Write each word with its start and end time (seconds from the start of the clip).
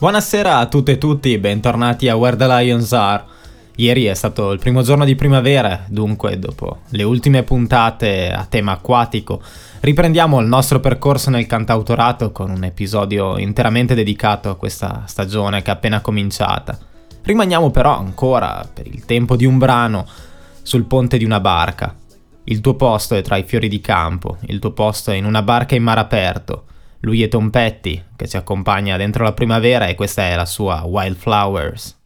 Buonasera 0.00 0.56
a 0.56 0.66
tutte 0.66 0.92
e 0.92 0.98
tutti, 0.98 1.36
bentornati 1.36 2.08
a 2.08 2.16
Where 2.16 2.34
the 2.34 2.46
Lions 2.46 2.90
Are. 2.94 3.22
Ieri 3.76 4.06
è 4.06 4.14
stato 4.14 4.50
il 4.50 4.58
primo 4.58 4.80
giorno 4.80 5.04
di 5.04 5.14
primavera, 5.14 5.84
dunque 5.88 6.38
dopo 6.38 6.78
le 6.88 7.02
ultime 7.02 7.42
puntate 7.42 8.32
a 8.32 8.46
tema 8.46 8.72
acquatico 8.72 9.42
riprendiamo 9.80 10.40
il 10.40 10.46
nostro 10.46 10.80
percorso 10.80 11.28
nel 11.28 11.44
cantautorato 11.44 12.32
con 12.32 12.48
un 12.48 12.64
episodio 12.64 13.36
interamente 13.36 13.94
dedicato 13.94 14.48
a 14.48 14.56
questa 14.56 15.02
stagione 15.06 15.60
che 15.60 15.70
è 15.70 15.74
appena 15.74 16.00
cominciata. 16.00 16.78
Rimaniamo 17.20 17.70
però 17.70 17.98
ancora, 17.98 18.66
per 18.72 18.86
il 18.86 19.04
tempo 19.04 19.36
di 19.36 19.44
un 19.44 19.58
brano, 19.58 20.06
sul 20.62 20.84
ponte 20.84 21.18
di 21.18 21.26
una 21.26 21.40
barca. 21.40 21.94
Il 22.44 22.62
tuo 22.62 22.72
posto 22.74 23.16
è 23.16 23.20
tra 23.20 23.36
i 23.36 23.44
fiori 23.44 23.68
di 23.68 23.82
campo, 23.82 24.38
il 24.46 24.60
tuo 24.60 24.72
posto 24.72 25.10
è 25.10 25.16
in 25.16 25.26
una 25.26 25.42
barca 25.42 25.74
in 25.74 25.82
mare 25.82 26.00
aperto. 26.00 26.64
Lui 27.00 27.22
è 27.22 27.28
Tom 27.28 27.50
Petty, 27.50 28.02
che 28.14 28.28
ci 28.28 28.36
accompagna 28.36 28.96
dentro 28.96 29.24
la 29.24 29.32
primavera 29.32 29.86
e 29.86 29.94
questa 29.94 30.28
è 30.28 30.36
la 30.36 30.44
sua 30.44 30.82
Wildflowers. 30.84 31.99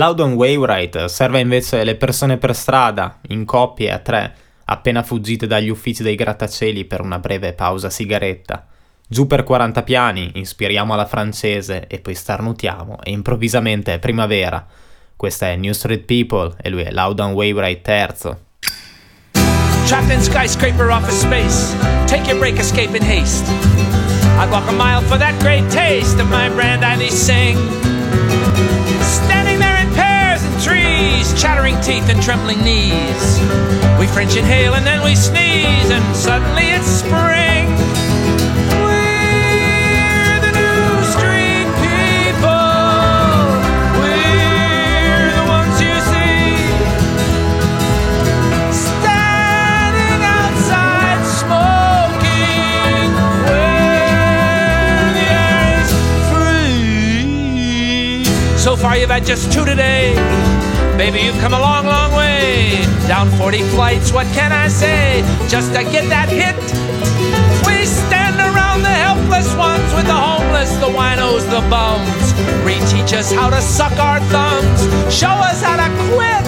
Loudon 0.00 0.32
Wainwright 0.32 1.04
serve 1.04 1.40
invece 1.40 1.84
le 1.84 1.94
persone 1.94 2.38
per 2.38 2.54
strada, 2.54 3.18
in 3.28 3.44
coppie 3.44 3.92
a 3.92 3.98
tre, 3.98 4.34
appena 4.64 5.02
fuggite 5.02 5.46
dagli 5.46 5.68
uffici 5.68 6.02
dei 6.02 6.14
grattacieli 6.14 6.86
per 6.86 7.02
una 7.02 7.18
breve 7.18 7.52
pausa 7.52 7.90
sigaretta. 7.90 8.66
Giù 9.06 9.26
per 9.26 9.44
40 9.44 9.82
piani, 9.82 10.30
ispiriamo 10.36 10.94
alla 10.94 11.04
francese 11.04 11.86
e 11.86 11.98
poi 11.98 12.14
starnutiamo 12.14 13.02
e 13.02 13.10
improvvisamente 13.10 13.92
è 13.92 13.98
primavera. 13.98 14.66
Questa 15.14 15.48
è 15.48 15.56
New 15.56 15.72
Street 15.72 16.06
People 16.06 16.54
e 16.62 16.70
lui 16.70 16.80
è 16.80 16.90
Loudon 16.90 17.32
Wainwright 17.32 17.82
terzo. 17.82 18.40
Trapped 19.84 20.10
in 20.10 20.22
skyscraper 20.22 20.88
office 20.88 21.18
space. 21.18 21.76
Take 22.06 22.26
your 22.26 22.38
break, 22.38 22.58
escape 22.58 22.96
in 22.96 23.02
haste. 23.02 23.46
I'd 24.38 24.50
walk 24.50 24.66
a 24.66 24.72
mile 24.72 25.02
for 25.02 25.18
that 25.18 25.38
great 25.40 25.68
taste 25.68 26.18
of 26.18 26.30
my 26.30 26.48
Brandeis 26.48 27.12
sing. 27.12 27.89
chattering 31.40 31.80
teeth 31.80 32.08
and 32.08 32.22
trembling 32.22 32.62
knees. 32.62 33.40
We 33.98 34.06
French 34.06 34.36
inhale 34.36 34.74
and 34.74 34.86
then 34.86 35.02
we 35.02 35.14
sneeze, 35.14 35.90
and 35.90 36.16
suddenly 36.16 36.64
it's 36.64 36.86
spring. 36.86 37.68
We're 38.80 40.40
the 40.40 40.52
new 40.60 41.04
street 41.12 41.68
people. 41.84 42.48
We're 44.00 45.30
the 45.36 45.44
ones 45.48 45.80
you 45.80 45.94
see 46.10 46.68
standing 48.72 50.22
outside 50.24 51.22
smoking 51.40 53.12
where 53.48 55.12
the 55.16 55.26
air 55.48 55.80
is 55.84 55.90
free. 58.24 58.58
So 58.58 58.76
far, 58.76 58.96
you've 58.96 59.10
had 59.10 59.24
just 59.24 59.52
two 59.52 59.64
today. 59.64 60.14
Baby, 61.00 61.20
you've 61.20 61.40
come 61.40 61.54
a 61.54 61.58
long, 61.58 61.86
long 61.86 62.12
way. 62.12 62.76
Down 63.08 63.30
40 63.40 63.62
flights, 63.72 64.12
what 64.12 64.26
can 64.36 64.52
I 64.52 64.68
say? 64.68 65.24
Just 65.48 65.72
to 65.72 65.82
get 65.82 66.04
that 66.12 66.28
hit. 66.28 66.52
We 67.64 67.88
stand 67.88 68.36
around 68.36 68.84
the 68.84 68.92
helpless 68.92 69.48
ones 69.56 69.88
with 69.96 70.04
the 70.04 70.20
homeless, 70.28 70.68
the 70.76 70.92
winos, 70.92 71.48
the 71.48 71.64
bums. 71.72 72.36
Reteach 72.68 73.16
us 73.16 73.32
how 73.32 73.48
to 73.48 73.62
suck 73.62 73.96
our 73.96 74.20
thumbs. 74.28 74.84
Show 75.08 75.32
us 75.32 75.64
how 75.64 75.80
to 75.80 75.88
quit. 76.12 76.44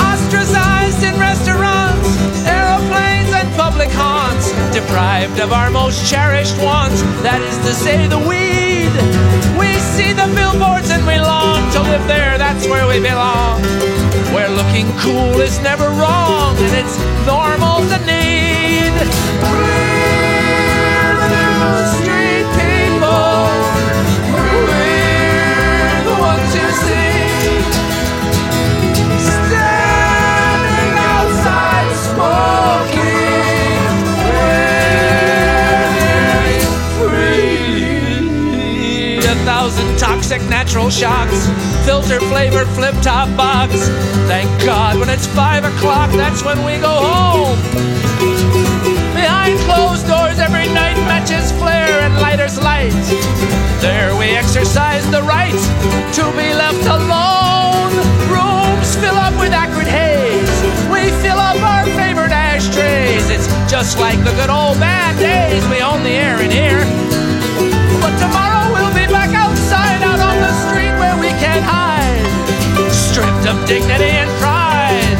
Ostracized 0.00 1.04
in 1.04 1.12
restaurants, 1.20 2.08
aeroplanes, 2.48 3.36
and 3.36 3.52
public 3.52 3.92
haunts. 3.92 4.48
Deprived 4.72 5.40
of 5.44 5.52
our 5.52 5.68
most 5.68 6.08
cherished 6.08 6.56
wants, 6.64 7.02
that 7.20 7.44
is 7.44 7.60
to 7.68 7.76
say, 7.76 8.08
the 8.08 8.16
weed. 8.16 8.88
We 9.60 9.76
see 9.92 10.16
the 10.16 10.24
billboards 10.32 10.88
and 10.88 11.04
we 11.06 11.20
long 11.20 11.45
to 11.76 11.82
live 11.82 12.06
there, 12.08 12.38
that's 12.38 12.66
where 12.66 12.86
we 12.88 13.00
belong. 13.00 13.60
Where 14.32 14.48
looking 14.48 14.86
cool 14.98 15.40
is 15.40 15.58
never 15.60 15.88
wrong 15.90 16.56
and 16.56 16.74
it's 16.74 16.96
normal 17.26 17.80
to 17.90 17.98
need. 18.06 18.92
We're 19.44 21.12
the 21.20 21.44
new 21.60 21.84
street 21.96 22.48
people. 22.56 23.52
We're 24.32 26.00
the 26.08 26.16
ones 26.30 26.52
who 26.56 26.66
see. 26.84 27.60
Standing 29.28 30.94
outside 31.12 31.92
smoking. 32.08 33.25
Toxic 40.06 40.40
natural 40.48 40.88
shocks. 40.88 41.50
Filter 41.84 42.20
flavored 42.30 42.68
flip 42.78 42.94
top 43.02 43.26
box. 43.36 43.74
Thank 44.30 44.46
God 44.62 45.00
when 45.00 45.08
it's 45.08 45.26
five 45.26 45.64
o'clock, 45.64 46.10
that's 46.12 46.44
when 46.44 46.58
we 46.64 46.78
go 46.78 46.94
home. 46.94 47.58
Behind 49.18 49.58
closed 49.66 50.06
doors 50.06 50.38
every 50.38 50.68
night, 50.70 50.94
matches 51.10 51.50
flare 51.58 51.98
and 52.06 52.14
lighters 52.22 52.56
light. 52.62 52.94
There 53.82 54.14
we 54.14 54.26
exercise 54.30 55.02
the 55.10 55.22
right 55.22 55.58
to 56.14 56.24
be 56.38 56.54
left 56.54 56.86
alone. 56.86 57.90
Rooms 58.30 58.94
fill 59.02 59.18
up 59.18 59.34
with 59.42 59.50
acrid 59.50 59.90
haze. 59.90 60.54
We 60.86 61.10
fill 61.18 61.40
up 61.50 61.58
our 61.58 61.84
favorite 61.98 62.30
ashtrays. 62.30 63.28
It's 63.28 63.48
just 63.68 63.98
like 63.98 64.22
the 64.22 64.34
good 64.38 64.50
old 64.50 64.78
bad 64.78 65.18
days. 65.18 65.66
We 65.66 65.82
own 65.82 66.04
the 66.04 66.14
air 66.14 66.38
in 66.40 66.52
here. 66.52 66.86
But 68.00 68.14
tomorrow 68.22 68.45
hide. 71.68 72.26
Stripped 72.90 73.46
of 73.50 73.56
dignity 73.66 74.12
and 74.22 74.30
pride, 74.40 75.18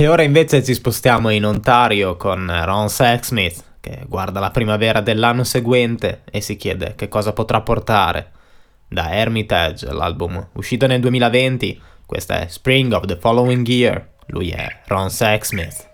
E 0.00 0.06
ora 0.06 0.22
invece 0.22 0.62
ci 0.62 0.74
spostiamo 0.74 1.28
in 1.30 1.44
Ontario 1.44 2.16
con 2.16 2.48
Ron 2.64 2.88
Sexsmith 2.88 3.64
che 3.80 4.04
guarda 4.06 4.38
la 4.38 4.52
primavera 4.52 5.00
dell'anno 5.00 5.42
seguente 5.42 6.22
e 6.30 6.40
si 6.40 6.56
chiede 6.56 6.94
che 6.94 7.08
cosa 7.08 7.32
potrà 7.32 7.62
portare. 7.62 8.30
Da 8.86 9.10
Hermitage, 9.10 9.92
l'album 9.92 10.50
uscito 10.52 10.86
nel 10.86 11.00
2020, 11.00 11.80
questa 12.06 12.42
è 12.42 12.46
Spring 12.46 12.92
of 12.92 13.06
the 13.06 13.16
Following 13.16 13.66
Year, 13.66 14.08
lui 14.26 14.50
è 14.50 14.82
Ron 14.86 15.10
Sexsmith. 15.10 15.88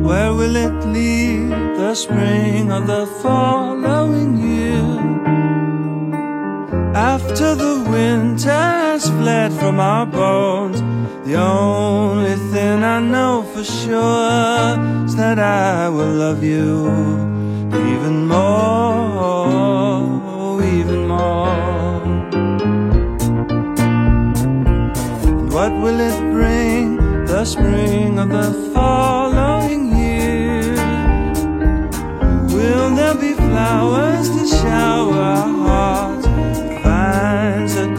Where 0.00 0.30
will 0.30 0.56
it 0.56 0.84
lead 0.86 1.76
the 1.76 1.92
spring 1.92 2.70
of 2.70 2.86
the 2.86 3.04
following 3.20 4.38
year? 4.38 5.13
After 6.94 7.56
the 7.56 7.84
winter 7.90 8.50
has 8.50 9.10
fled 9.10 9.52
from 9.52 9.80
our 9.80 10.06
bones, 10.06 10.80
the 11.26 11.34
only 11.34 12.36
thing 12.52 12.84
I 12.84 13.00
know 13.00 13.42
for 13.52 13.64
sure 13.64 14.78
is 15.04 15.16
that 15.16 15.40
I 15.40 15.88
will 15.88 16.12
love 16.12 16.44
you 16.44 16.86
even 17.72 18.28
more, 18.28 19.52
even 20.62 21.08
more. 21.08 22.02
And 25.26 25.52
what 25.52 25.72
will 25.72 25.98
it 25.98 26.18
bring? 26.32 26.96
The 27.26 27.44
spring 27.44 28.20
of 28.20 28.28
the 28.28 28.52
following 28.72 29.96
year. 29.96 30.76
Will 32.54 32.94
there 32.94 33.16
be 33.16 33.32
flowers 33.32 34.28
to 34.30 34.46
shower 34.46 35.14
our 35.14 35.48
hearts? 35.66 36.13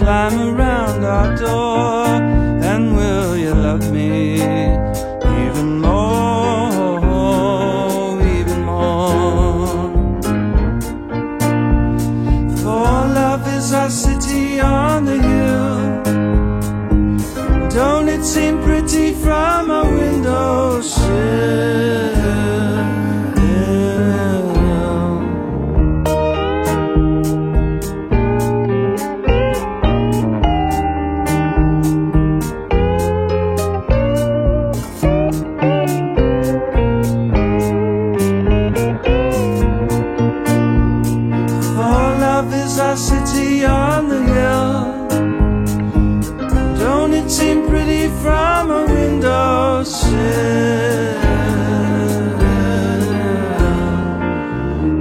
Climb 0.06 0.38
around 0.40 1.04
our 1.04 1.36
door? 1.36 2.06
And 2.72 2.96
will 2.96 3.36
you 3.36 3.56
love 3.56 3.92
me 3.92 4.36
even 4.36 5.81
more, 5.81 7.02
even 8.22 8.62
more? 8.62 9.90
For 12.62 12.86
love 13.20 13.48
is 13.48 13.74
our 13.74 13.89
city 13.89 14.60
on 14.60 15.06
the 15.06 15.18
hill. 15.18 16.03
Don't 17.70 18.08
it 18.08 18.24
seem 18.24 18.62
pretty 18.62 19.12
from 19.12 19.72
a 19.72 19.84
windowsill? 19.89 21.06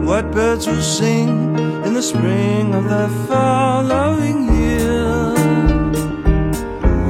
What 0.05 0.31
birds 0.33 0.67
will 0.67 0.83
sing 0.83 1.57
in 1.87 1.95
the 1.95 2.03
spring 2.03 2.75
of 2.75 2.85
the 2.85 3.09
following 3.27 4.55
year? 4.55 5.33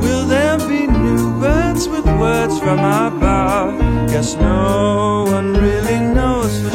Will 0.01 0.25
there 0.27 0.59
be 0.59 0.87
new 0.87 1.41
birds 1.41 1.89
with 1.89 2.07
words 2.07 2.57
from 2.61 2.79
above? 2.79 3.79
Guess 4.09 4.37
no 4.37 5.25
one 5.27 5.55
really 5.55 5.99
knows 5.99 6.74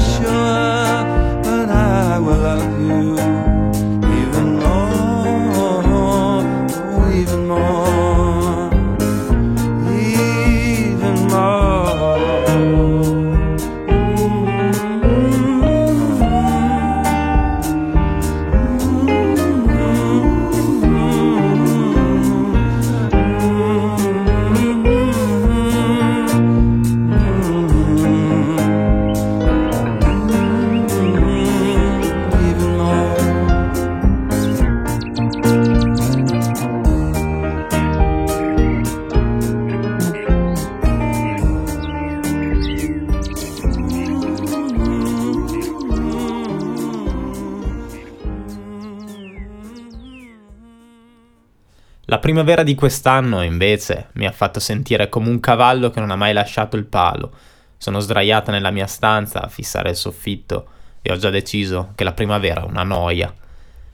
primavera 52.29 52.61
di 52.61 52.75
quest'anno, 52.75 53.41
invece, 53.41 54.09
mi 54.13 54.27
ha 54.27 54.31
fatto 54.31 54.59
sentire 54.59 55.09
come 55.09 55.29
un 55.29 55.39
cavallo 55.39 55.89
che 55.89 55.99
non 55.99 56.11
ha 56.11 56.15
mai 56.15 56.31
lasciato 56.31 56.75
il 56.75 56.85
palo. 56.85 57.31
Sono 57.75 57.99
sdraiata 57.99 58.51
nella 58.51 58.69
mia 58.69 58.85
stanza 58.85 59.41
a 59.41 59.47
fissare 59.47 59.89
il 59.89 59.95
soffitto 59.95 60.67
e 61.01 61.11
ho 61.11 61.17
già 61.17 61.31
deciso 61.31 61.93
che 61.95 62.03
la 62.03 62.13
primavera 62.13 62.61
è 62.61 62.65
una 62.65 62.83
noia. 62.83 63.33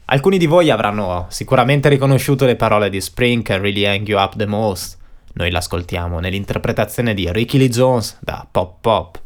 Alcuni 0.07 0.37
di 0.37 0.47
voi 0.47 0.69
avranno 0.69 1.27
sicuramente 1.29 1.87
riconosciuto 1.87 2.45
le 2.45 2.57
parole 2.57 2.89
di 2.89 2.99
Spring 2.99 3.41
Can 3.41 3.61
Really 3.61 3.85
Hang 3.85 4.05
You 4.05 4.19
Up 4.19 4.35
the 4.35 4.45
Most. 4.45 4.97
Noi 5.35 5.49
l'ascoltiamo 5.49 6.19
nell'interpretazione 6.19 7.13
di 7.13 7.31
Ricky 7.31 7.57
Lee 7.57 7.69
Jones 7.69 8.17
da 8.19 8.45
Pop 8.51 8.81
Pop. 8.81 9.21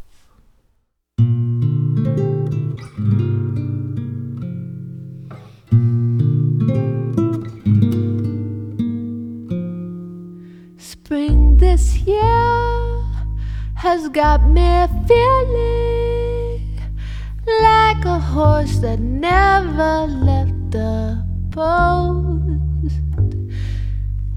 Has 13.92 14.08
got 14.10 14.48
me 14.48 14.86
feeling 15.08 16.80
like 17.60 18.06
a 18.06 18.20
horse 18.20 18.78
that 18.86 19.00
never 19.00 20.06
left 20.06 20.54
the 20.70 21.26
post. 21.50 22.94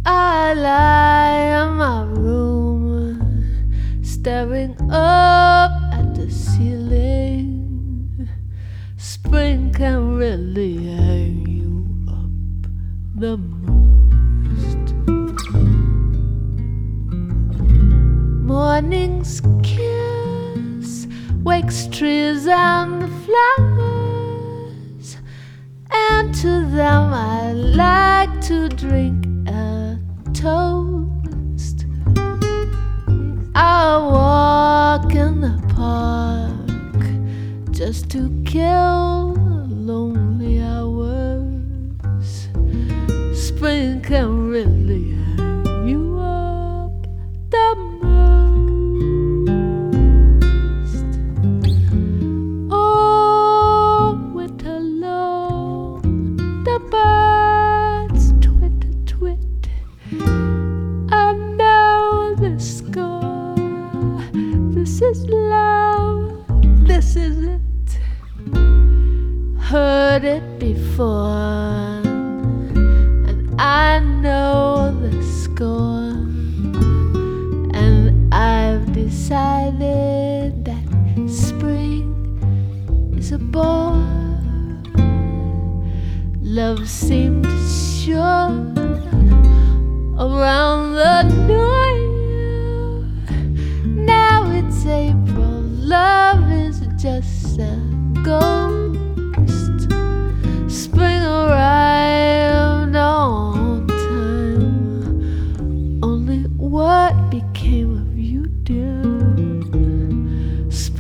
I 0.07 0.55
lie 0.55 1.61
in 1.61 1.77
my 1.77 2.05
room, 2.05 4.01
staring 4.03 4.75
up 4.91 5.73
at 5.93 6.15
the 6.15 6.31
ceiling. 6.31 8.31
Spring 8.97 9.71
can 9.75 10.17
really 10.17 11.02
trees 22.03 22.49
and 22.49 23.03
the 23.03 23.07
flowers, 23.25 25.19
and 25.89 26.35
to 26.35 26.67
them 26.67 27.15
I 27.15 27.53
like 27.53 28.41
to 28.49 28.69
drink 28.69 29.25
a 29.49 30.01
toast. 30.35 31.87
I 33.55 33.99
walk 33.99 35.15
in 35.15 35.43
the 35.43 35.57
park 35.77 37.05
just 37.71 38.11
to 38.11 38.29
kill 38.45 39.32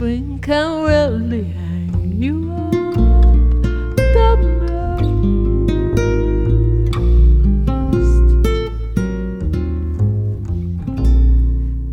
Spring 0.02 0.40
can 0.42 0.82
really 0.82 1.44
hang 1.44 2.20
you 2.20 2.50
up. 2.50 2.72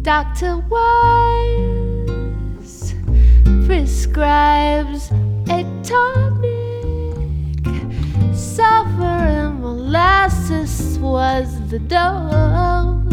Dr. 0.02 0.58
Wise 0.72 1.76
prescribes 3.68 5.12
a 5.52 5.64
tonic. 5.84 7.62
Sulfur 8.34 9.04
and 9.04 9.62
molasses 9.62 10.98
was 10.98 11.48
the 11.70 11.78
dose, 11.78 13.06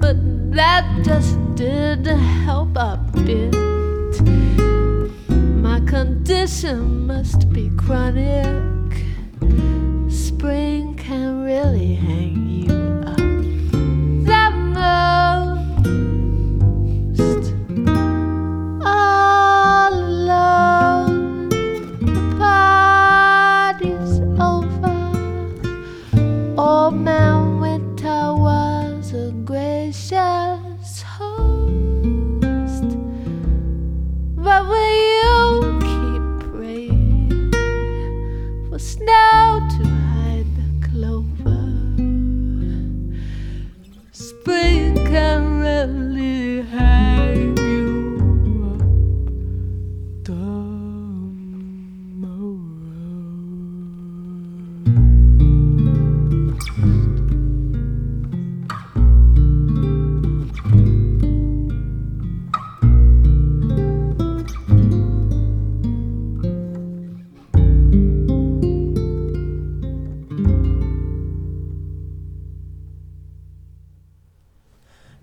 but 0.00 0.16
that 0.56 0.84
just 1.04 1.38
didn't 1.54 2.39
must 6.62 7.50
be 7.50 7.70
chronic. 7.78 8.59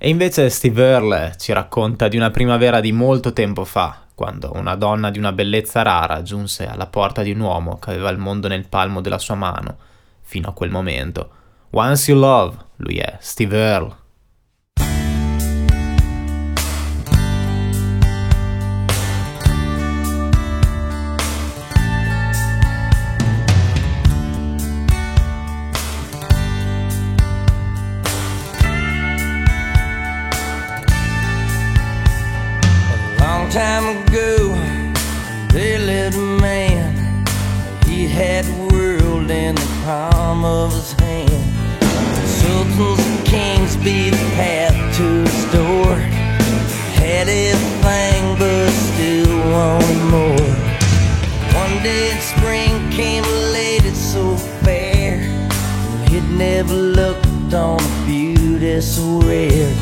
E 0.08 0.10
invece 0.10 0.50
Steve 0.50 0.84
Earle 0.84 1.34
ci 1.38 1.52
racconta 1.52 2.08
di 2.08 2.16
una 2.16 2.32
primavera 2.32 2.80
di 2.80 2.94
molto 2.94 3.34
tempo 3.34 3.66
fa, 3.66 4.04
quando 4.16 4.54
una 4.56 4.76
donna 4.76 5.12
di 5.12 5.20
una 5.20 5.34
bellezza 5.34 5.82
rara 5.82 6.22
giunse 6.22 6.66
alla 6.66 6.88
porta 6.88 7.24
di 7.24 7.32
un 7.32 7.42
uomo 7.42 7.78
che 7.78 7.90
aveva 7.90 8.10
il 8.10 8.18
mondo 8.18 8.48
nel 8.48 8.70
palmo 8.70 9.02
della 9.02 9.18
sua 9.18 9.36
mano, 9.36 9.76
fino 10.22 10.48
a 10.48 10.54
quel 10.54 10.70
momento. 10.70 11.30
Once 11.72 12.10
You 12.10 12.18
Love, 12.22 12.56
lui 12.78 13.00
è 13.00 13.18
Steve 13.20 13.58
Earle. 13.58 13.96
in 39.48 39.56
the 39.56 39.82
palm 39.86 40.44
of 40.44 40.74
his 40.74 40.92
hand. 41.00 41.80
Sultans 42.28 43.00
and 43.00 43.26
kings 43.26 43.78
be 43.78 44.10
the 44.10 44.26
path 44.36 44.76
to 44.98 45.08
his 45.24 45.46
door. 45.54 45.96
Had 47.00 47.30
everything 47.30 48.24
but 48.42 48.70
still 48.90 49.38
wanted 49.54 50.04
more. 50.16 50.52
One 51.64 51.76
day 51.82 52.12
in 52.12 52.20
spring 52.20 52.74
came 52.92 53.24
late, 53.56 53.86
it's 53.86 54.06
so 54.16 54.36
fair. 54.66 55.16
He'd 56.10 56.30
never 56.32 56.74
looked 56.74 57.54
on 57.54 57.80
a 57.80 58.06
beauty 58.06 58.82
so 58.82 59.22
rare. 59.22 59.74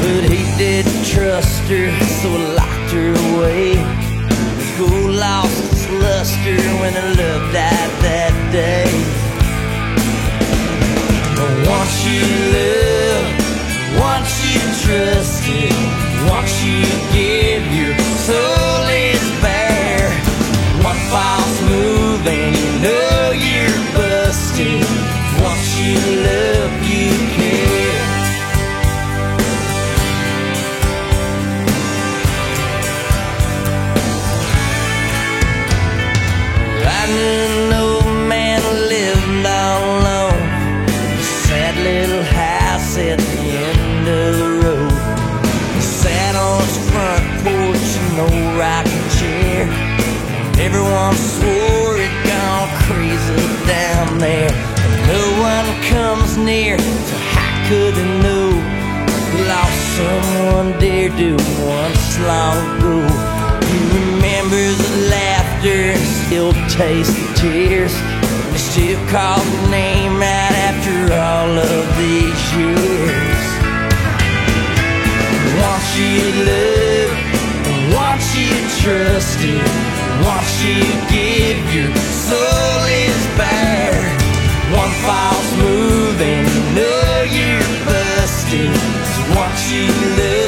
But 0.00 0.22
he 0.32 0.42
didn't 0.56 1.04
trust 1.04 1.64
her, 1.68 1.88
so 2.20 2.28
he 2.30 2.46
locked 2.56 2.90
her 2.96 3.10
away. 3.28 3.74
The 4.58 4.66
gold 4.78 5.14
lost 5.16 5.64
its 5.70 5.84
luster 6.00 6.56
when 6.80 6.94
her 6.94 7.08
love 7.20 7.52
died 7.52 7.92
that 8.06 8.34
day 8.52 9.01
you 12.04 12.22
love, 12.56 13.28
once 13.98 14.32
you 14.48 14.60
trusted, 14.84 15.72
once 16.28 16.54
you 16.64 16.82
give 17.12 17.64
your 17.72 17.98
soul 17.98 18.61
there. 54.22 54.54
No 55.10 55.22
one 55.42 55.66
comes 55.90 56.36
near, 56.36 56.78
so 56.78 57.16
how 57.34 57.68
could 57.68 57.94
they 57.94 58.10
know? 58.22 58.54
He 59.32 59.38
lost 59.50 59.80
someone 59.98 60.78
dear 60.78 61.10
to 61.10 61.30
once 61.66 62.06
long 62.30 62.58
ago. 62.78 62.96
He 63.66 63.78
remembers 63.98 64.78
the 64.78 64.94
laughter 65.10 65.80
and 65.94 66.06
still 66.22 66.52
tastes 66.70 67.12
the 67.18 67.34
tears. 67.34 67.94
And 67.98 68.52
he 68.54 68.58
still 68.58 69.00
call 69.10 69.40
the 69.42 69.70
name 69.70 70.22
out 70.22 70.54
after 70.70 70.96
all 71.30 71.52
of 71.58 71.84
these 71.98 72.42
years. 72.54 73.42
Once 75.66 75.88
you 75.98 76.22
love, 76.46 77.10
once 78.06 78.26
you 78.38 78.54
trust 78.82 79.38
it, 79.42 79.66
once 80.30 80.52
you 80.62 80.78
give 81.10 81.58
your 81.74 81.92
soul 82.22 82.86
is 82.86 83.26
bare. 83.36 83.71
False 85.06 85.56
move 85.56 86.20
and 86.20 86.48
you 87.24 87.58
busted. 87.84 88.70
Once 89.36 89.72
you 89.72 89.86
love, 90.18 90.41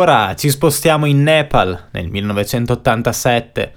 ora 0.00 0.34
ci 0.34 0.48
spostiamo 0.48 1.04
in 1.04 1.22
Nepal 1.22 1.88
nel 1.90 2.08
1987. 2.08 3.72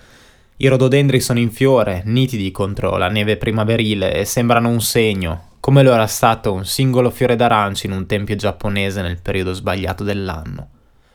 I 0.56 0.68
rododendri 0.68 1.20
sono 1.20 1.40
in 1.40 1.52
fiore, 1.52 2.02
nitidi 2.06 2.50
contro 2.50 2.96
la 2.96 3.10
neve 3.10 3.36
primaverile 3.36 4.14
e 4.14 4.24
sembrano 4.24 4.70
un 4.70 4.80
segno, 4.80 5.50
come 5.60 5.84
lo 5.84 5.92
era 5.92 6.08
stato 6.08 6.54
un 6.54 6.66
singolo 6.66 7.10
fiore 7.10 7.36
d'arancio 7.36 7.88
in 7.88 7.92
un 7.92 8.06
tempio 8.06 8.38
giapponese 8.38 9.02
nel 9.02 9.20
periodo 9.22 9.52
sbagliato 9.52 10.06
dell'anno. 10.06 10.70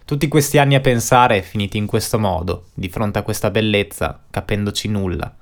Tutti 0.05 0.29
questi 0.29 0.59
anni 0.59 0.75
a 0.75 0.81
pensare 0.81 1.40
finiti 1.40 1.79
in 1.79 1.87
questo 1.87 2.18
modo, 2.18 2.66
di 2.75 2.90
fronte 2.90 3.18
a 3.18 3.23
questa 3.23 3.51
bellezza, 3.51 4.21
capendoci 4.29 4.88
nulla. 4.88 5.35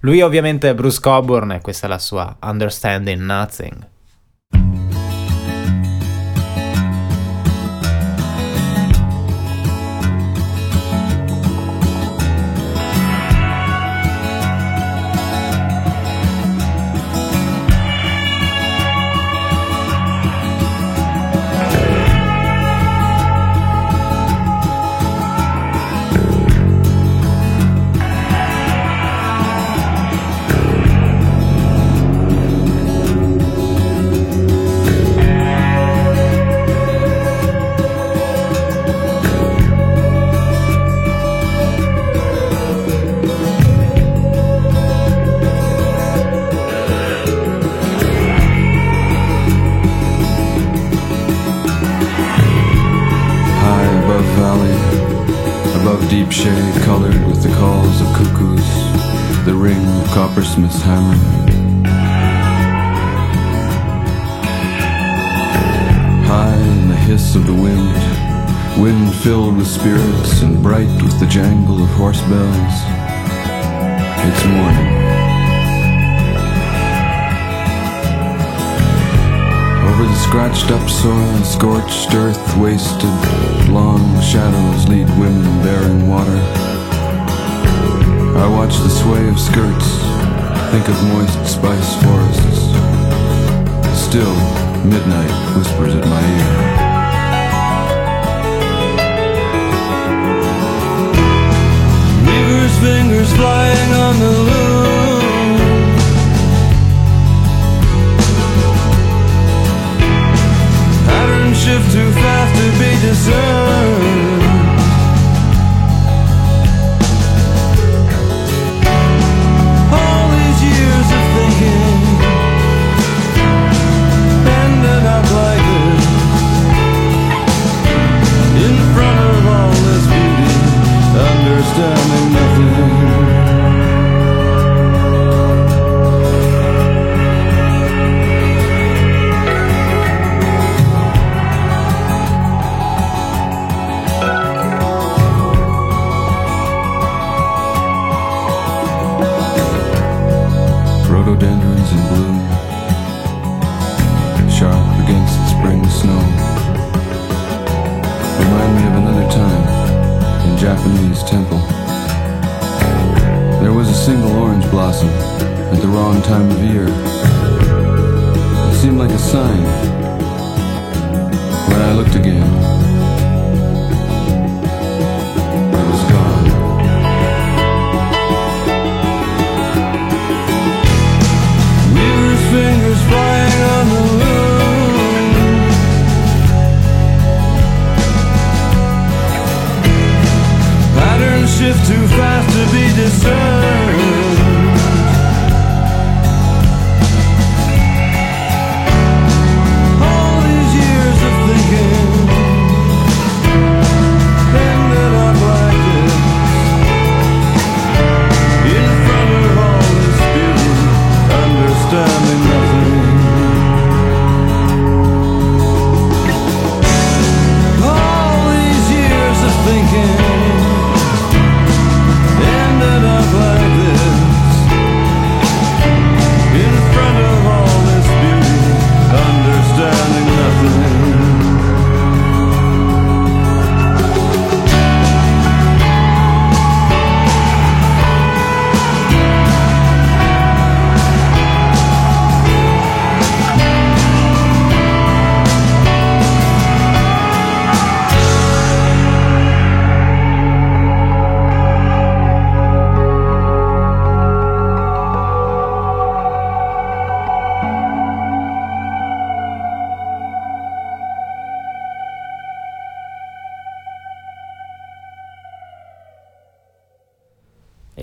Lui 0.00 0.20
ovviamente 0.20 0.70
è 0.70 0.74
Bruce 0.74 1.00
Coburn 1.00 1.50
e 1.50 1.60
questa 1.60 1.86
è 1.86 1.88
la 1.88 1.98
sua 1.98 2.36
Understanding 2.40 3.20
Nothing. 3.20 3.90
With 69.62 69.70
spirits 69.70 70.42
and 70.42 70.60
bright 70.60 70.90
with 71.04 71.20
the 71.20 71.26
jangle 71.26 71.84
of 71.84 71.88
horse 71.90 72.20
bells. 72.22 72.76
It's 74.26 74.44
morning. 74.58 74.90
Over 79.86 80.04
the 80.04 80.18
scratched 80.26 80.70
up 80.72 80.90
soil, 80.90 81.12
and 81.12 81.46
scorched 81.46 82.12
earth 82.12 82.56
wasted, 82.56 83.18
long 83.70 84.02
shadows 84.20 84.88
lead 84.88 85.08
women 85.10 85.44
bearing 85.62 86.08
water. 86.08 86.40
I 88.42 88.48
watch 88.50 88.74
the 88.78 88.90
sway 88.90 89.28
of 89.28 89.38
skirts, 89.38 89.88
think 90.72 90.88
of 90.88 90.98
moist 91.12 91.38
spice 91.46 91.94
forests. 92.02 92.62
Still, 94.06 94.34
midnight 94.84 95.56
whispers 95.56 95.94
at 95.94 96.04
my 96.04 96.20
ear. 96.20 96.91
Flying 104.12 104.72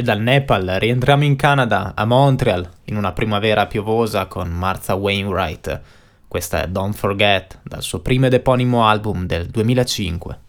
dal 0.10 0.22
Nepal 0.22 0.66
rientriamo 0.80 1.24
in 1.24 1.36
Canada, 1.36 1.92
a 1.96 2.04
Montreal, 2.04 2.68
in 2.86 2.98
una 2.98 3.12
primavera 3.12 3.68
piovosa 3.68 4.26
con 4.26 4.50
Martha 4.50 4.96
Wainwright. 4.96 5.82
Questa 6.28 6.64
è 6.64 6.68
Don't 6.68 6.96
Forget, 6.96 7.60
dal 7.62 7.84
suo 7.84 8.00
primo 8.00 8.26
ed 8.26 8.34
eponimo 8.34 8.88
album 8.88 9.28
del 9.28 9.46
2005. 9.46 10.40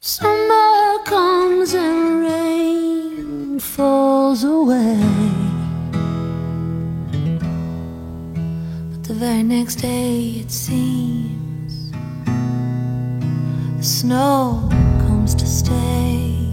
Summer 0.00 1.02
comes 1.04 1.72
and 1.72 2.26
rain 2.26 3.58
falls 3.60 4.42
away. 4.42 4.98
But 8.90 9.06
the 9.06 9.14
very 9.14 9.44
next 9.44 9.80
day, 9.80 10.40
it 10.40 10.50
seems, 10.50 11.92
the 13.76 13.84
snow 13.84 14.68
comes 15.06 15.32
to 15.36 15.46
stay. 15.46 16.45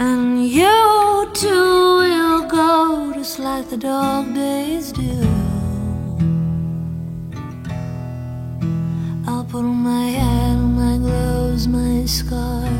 And 0.00 0.46
you 0.48 1.28
too 1.34 1.96
will 1.98 2.48
go 2.48 3.12
just 3.14 3.40
like 3.40 3.68
the 3.68 3.76
dog 3.76 4.32
days 4.32 4.92
do. 4.92 5.26
I'll 9.26 9.42
put 9.42 9.64
on 9.64 9.82
my 9.82 10.10
hat, 10.10 10.54
my 10.54 10.98
gloves, 10.98 11.66
my 11.66 12.04
scarf 12.04 12.70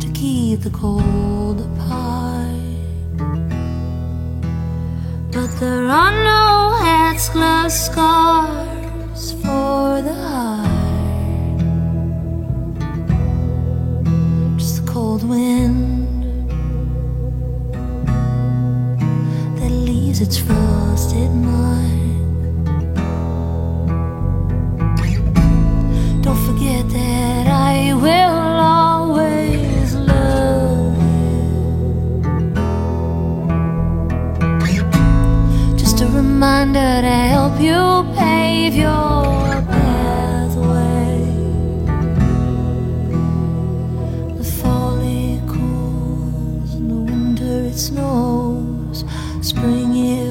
to 0.00 0.10
keep 0.12 0.60
the 0.60 0.70
cold 0.70 1.62
apart. 1.62 2.60
But 5.32 5.48
there 5.60 5.86
are 5.86 6.12
no 6.12 6.76
hats, 6.84 7.30
gloves, 7.30 7.74
scarves 7.74 9.32
for 9.32 10.02
the 10.02 10.12
heart. 10.12 10.69
Cold 15.10 15.28
wind 15.28 16.06
that 19.58 19.70
leaves 19.88 20.20
its 20.20 20.36
frosted 20.38 21.30
mark. 21.46 21.90
Don't 26.22 26.40
forget 26.46 26.88
that 26.90 27.46
I 27.48 27.92
will 28.04 28.54
always 28.86 29.94
love 29.96 30.96
you. 34.74 34.84
Just 35.76 36.00
a 36.02 36.06
reminder 36.06 36.92
to 37.06 37.16
help 37.34 37.60
you 37.60 38.06
pave 38.16 38.76
your 38.76 39.19
snows, 47.90 49.04
spring 49.42 49.96
is. 49.96 50.29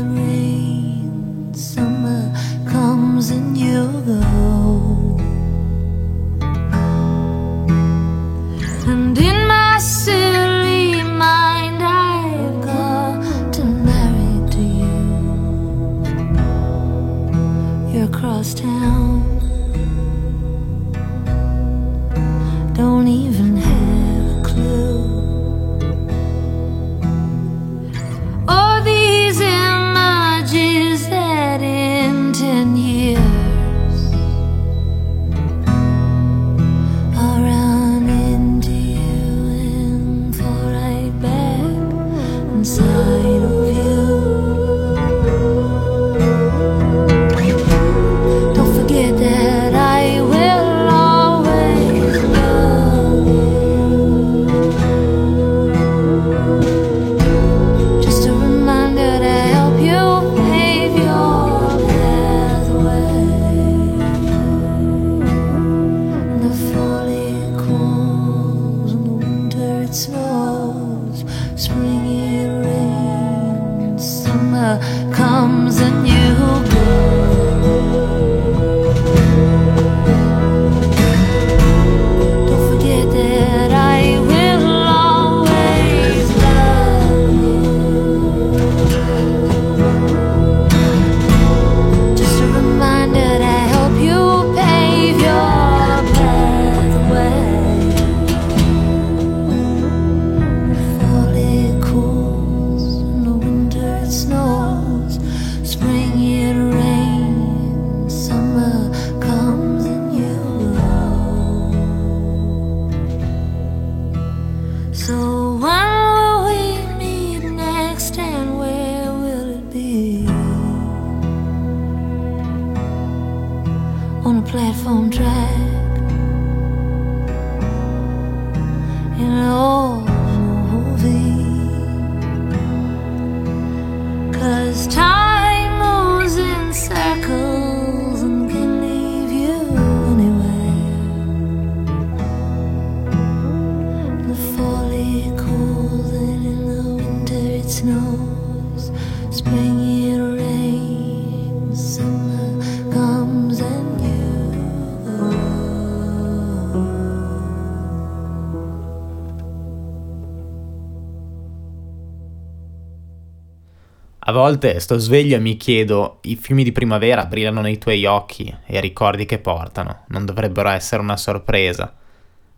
Volte 164.50 164.80
sto 164.80 164.98
sveglio 164.98 165.36
e 165.36 165.40
mi 165.40 165.58
chiedo, 165.58 166.18
i 166.24 166.36
fiumi 166.36 166.64
di 166.64 166.72
primavera 166.72 167.26
brillano 167.26 167.62
nei 167.62 167.78
tuoi 167.78 168.06
occhi 168.06 168.52
e 168.66 168.78
i 168.78 168.82
ricordi 168.82 169.26
che 169.26 169.38
portano 169.38 170.06
non 170.08 170.26
dovrebbero 170.26 170.70
essere 170.70 171.04
una 171.04 171.18
sorpresa. 171.18 171.94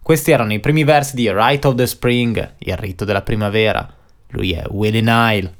Questi 0.01 0.31
erano 0.31 0.53
i 0.53 0.61
primi 0.61 0.85
versi 0.85 1.15
di 1.15 1.29
Rite 1.29 1.67
of 1.67 1.75
the 1.75 1.85
Spring, 1.85 2.55
il 2.59 2.77
rito 2.77 3.03
della 3.03 3.21
primavera. 3.21 3.93
Lui 4.29 4.53
è 4.53 4.63
Willie 4.69 5.01
Nile. 5.01 5.53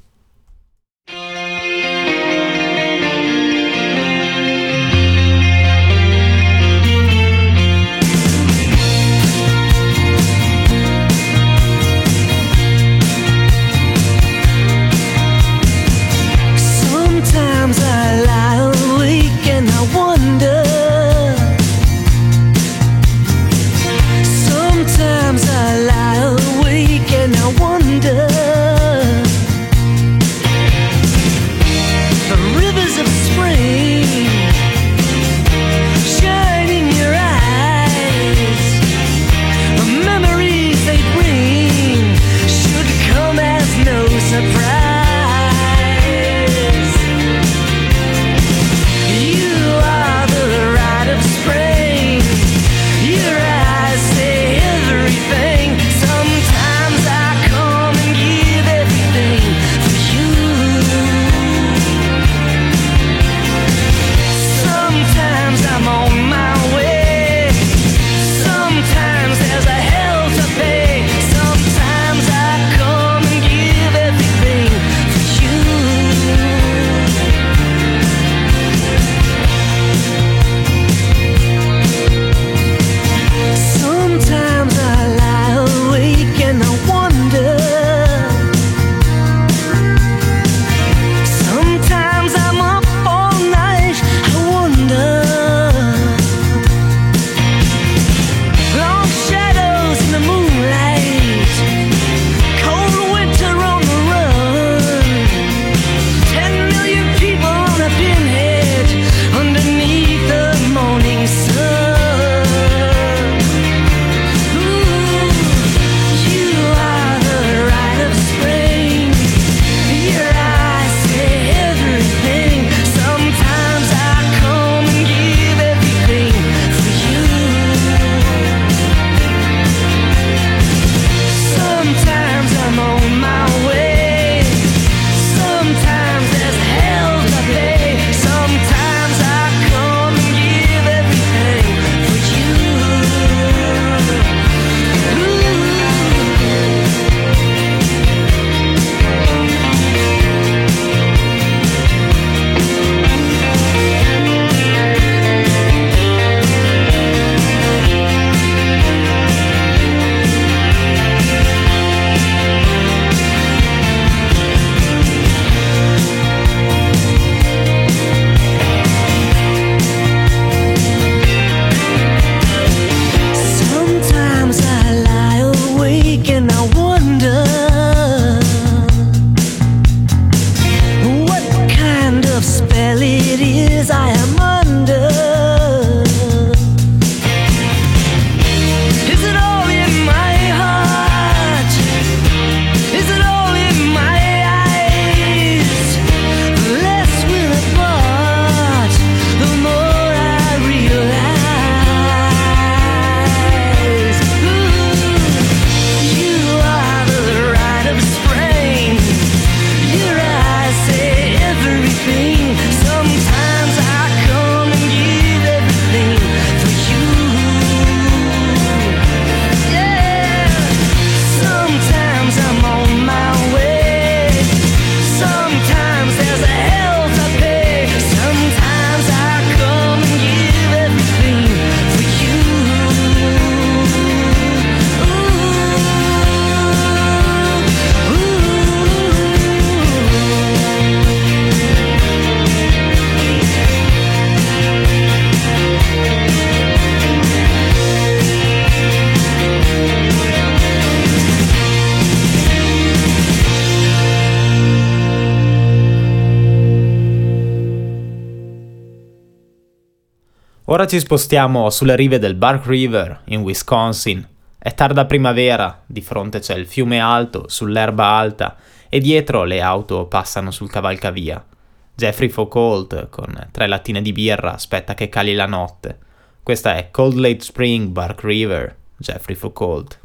Ora 260.82 260.90
ci 260.90 261.00
spostiamo 261.00 261.70
sulle 261.70 261.96
rive 261.96 262.18
del 262.18 262.34
Bark 262.34 262.66
River, 262.66 263.22
in 263.26 263.42
Wisconsin. 263.42 264.28
È 264.58 264.74
tarda 264.74 265.06
primavera, 265.06 265.84
di 265.86 266.02
fronte 266.02 266.40
c'è 266.40 266.56
il 266.56 266.66
fiume 266.66 267.00
alto, 267.00 267.48
sull'erba 267.48 268.04
alta, 268.04 268.56
e 268.90 268.98
dietro 268.98 269.44
le 269.44 269.62
auto 269.62 270.08
passano 270.08 270.50
sul 270.50 270.72
cavalcavia. 270.72 271.46
Jeffrey 271.94 272.30
Foucault, 272.30 273.10
con 273.10 273.50
tre 273.52 273.68
lattine 273.68 274.02
di 274.02 274.12
birra, 274.12 274.56
aspetta 274.56 274.96
che 274.96 275.08
cali 275.08 275.36
la 275.36 275.46
notte. 275.46 276.00
Questa 276.42 276.76
è 276.76 276.90
Cold 276.90 277.14
Late 277.14 277.42
Spring, 277.42 277.90
Bark 277.90 278.24
River, 278.24 278.76
Jeffrey 278.98 279.36
Foucault. 279.36 280.00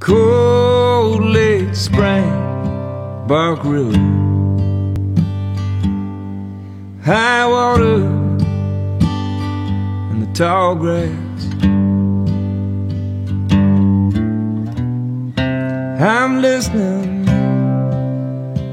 Cold 0.00 1.20
late 1.20 1.72
spring, 1.72 3.26
Bark 3.28 3.62
River. 3.62 4.25
High 7.06 7.46
water 7.46 8.02
and 10.10 10.20
the 10.20 10.26
tall 10.34 10.74
grass. 10.74 11.12
I'm 16.00 16.42
listening 16.42 17.24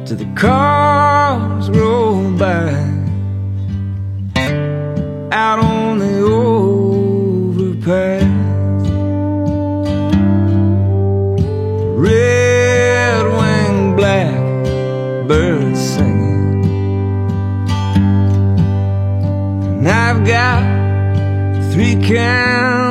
to 0.07 0.15
the 0.15 0.25
cars 0.33 1.69
roll 1.69 2.31
by 2.31 2.73
out 5.31 5.59
on 5.59 5.99
the 5.99 6.32
three 22.01 22.82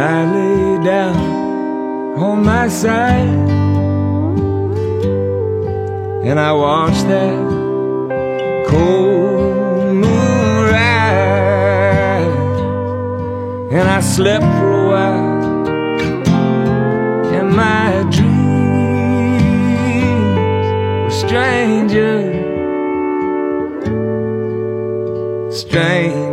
I 0.00 0.24
lay 0.24 0.82
down 0.82 2.18
on 2.18 2.42
my 2.42 2.68
side. 2.68 3.48
And 6.28 6.40
I 6.40 6.52
watched 6.52 7.06
that 7.08 7.36
cold 8.68 9.94
moon 9.94 10.70
rise. 10.72 12.22
And 13.72 13.86
I 13.88 14.00
slept 14.00 14.44
for 14.44 14.70
a 14.72 14.88
while. 14.88 15.68
And 17.36 17.48
my 17.54 18.02
dreams 18.16 19.44
were 21.04 21.10
strangers 21.10 22.40
strangers 25.52 26.29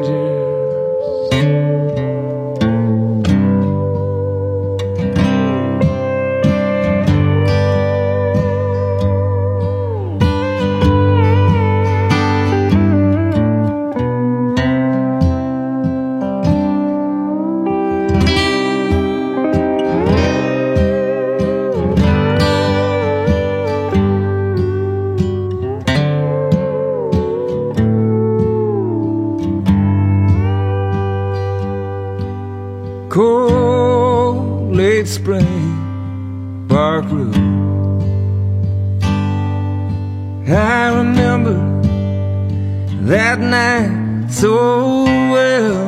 so 44.40 45.04
well. 45.32 45.88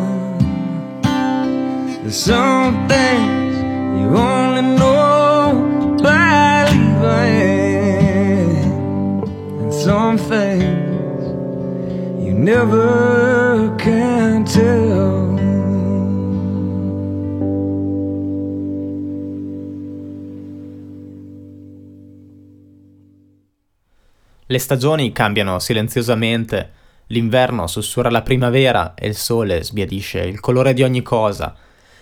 There's 2.01 2.15
some 2.15 2.87
things 2.87 3.57
you 4.01 4.17
only 4.17 4.61
know 4.75 5.97
by 6.01 6.65
leaving, 6.71 7.83
and 9.61 9.71
some 9.71 10.17
things 10.17 11.27
you 12.25 12.33
never 12.33 13.75
can 13.77 14.43
tell. 14.45 15.27
Le 24.47 24.57
stagioni 24.57 25.11
cambiano 25.11 25.59
silenziosamente, 25.59 26.68
l'inverno 27.11 27.67
sussurra 27.67 28.09
la 28.09 28.21
primavera 28.21 28.93
e 28.95 29.07
il 29.07 29.15
sole 29.15 29.63
sbiadisce 29.63 30.19
il 30.21 30.39
colore 30.39 30.73
di 30.73 30.83
ogni 30.83 31.01
cosa. 31.01 31.55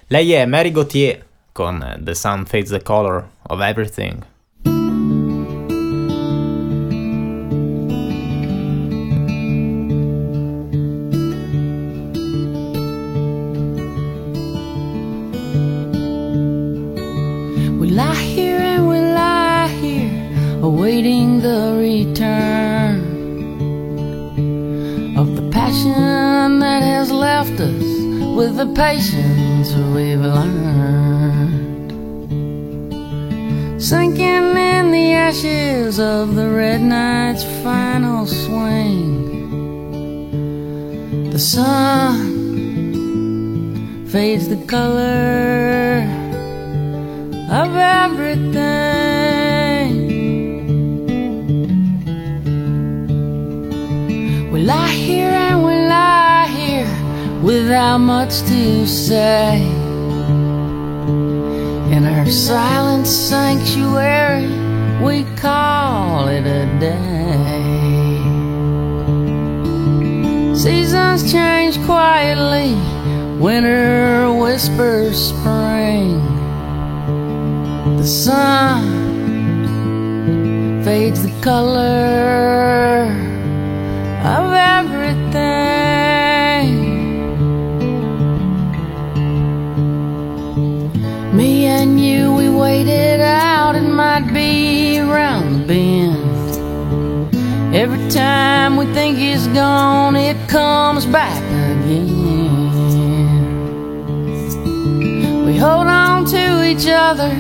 Lei 0.08 0.34
è 0.34 0.46
Mary 0.46 0.72
Gauthier 0.72 1.26
con 1.52 1.98
The 2.00 2.14
Sun 2.14 2.46
Fades 2.46 2.70
the 2.70 2.82
Color 2.82 3.28
of 3.44 3.62
Everything. 3.62 4.24
Patience 28.78 29.74
we've 29.96 30.22
learned. 30.22 31.92
Sinking 33.82 34.56
in 34.56 34.92
the 34.92 35.14
ashes 35.14 36.00
of 36.00 36.36
the 36.36 36.48
red 36.48 36.82
night's 36.82 37.44
final 37.64 38.28
swing, 38.28 39.10
the 41.32 41.40
sun 41.40 42.36
fades 44.10 44.48
the 44.48 44.64
color 44.68 45.27
say. 59.08 59.62
In 61.96 62.04
our 62.06 62.26
silent 62.30 63.08
sanctuary, 63.08 64.48
we 65.02 65.24
call 65.38 66.28
it 66.28 66.46
a 66.46 66.66
day. 66.78 67.38
Seasons 70.54 71.32
change 71.32 71.82
quietly, 71.86 72.76
winter 73.40 74.34
whispers 74.34 75.18
spring. 75.30 76.20
The 78.00 78.08
The 78.08 78.08
sun 78.08 78.84
fades 80.84 81.24
the 81.24 81.32
color 81.42 82.17
each 106.78 106.88
other, 106.90 107.34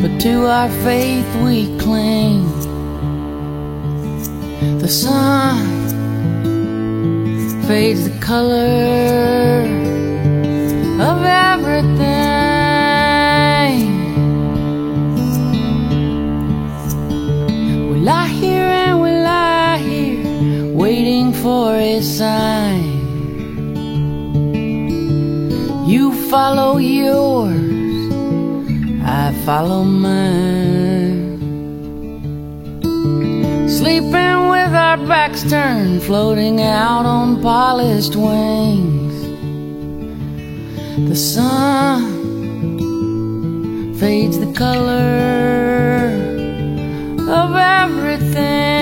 but 0.00 0.20
to 0.20 0.46
our 0.46 0.68
faith 0.84 1.26
we 1.42 1.74
cling. 1.78 2.44
The 4.78 4.88
sun 4.88 5.56
fades 7.66 8.04
the 8.08 8.18
color 8.20 9.64
of 11.00 11.24
everything. 11.24 12.02
We 17.90 18.00
lie 18.00 18.28
here 18.28 18.68
and 18.84 19.00
we 19.00 19.10
lie 19.12 19.78
here, 19.78 20.74
waiting 20.74 21.32
for 21.32 21.74
a 21.74 22.02
sign. 22.02 23.00
You 25.88 26.12
follow 26.28 26.76
yours, 26.76 27.61
follow 29.44 29.82
mine. 29.82 31.38
Sleeping 33.68 34.48
with 34.48 34.72
our 34.72 34.96
backs 35.08 35.42
turned, 35.42 36.02
floating 36.02 36.60
out 36.60 37.04
on 37.04 37.42
polished 37.42 38.14
wings. 38.14 39.14
The 41.08 41.16
sun 41.16 42.02
fades 43.98 44.38
the 44.38 44.52
color 44.52 46.12
of 47.28 47.56
everything. 47.56 48.81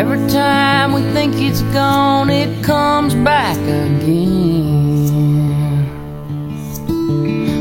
Every 0.00 0.26
time 0.30 0.94
we 0.94 1.02
think 1.12 1.34
it's 1.36 1.60
gone, 1.74 2.30
it 2.30 2.64
comes 2.64 3.14
back 3.14 3.58
again. 3.58 3.98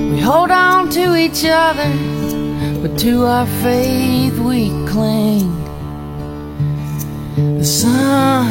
We 0.09 0.19
hold 0.21 0.49
on 0.49 0.89
to 0.91 1.17
each 1.17 1.43
other, 1.43 1.91
but 2.81 2.97
to 2.99 3.25
our 3.25 3.45
faith 3.61 4.39
we 4.39 4.69
cling. 4.87 5.51
The 7.35 7.65
sun 7.65 8.47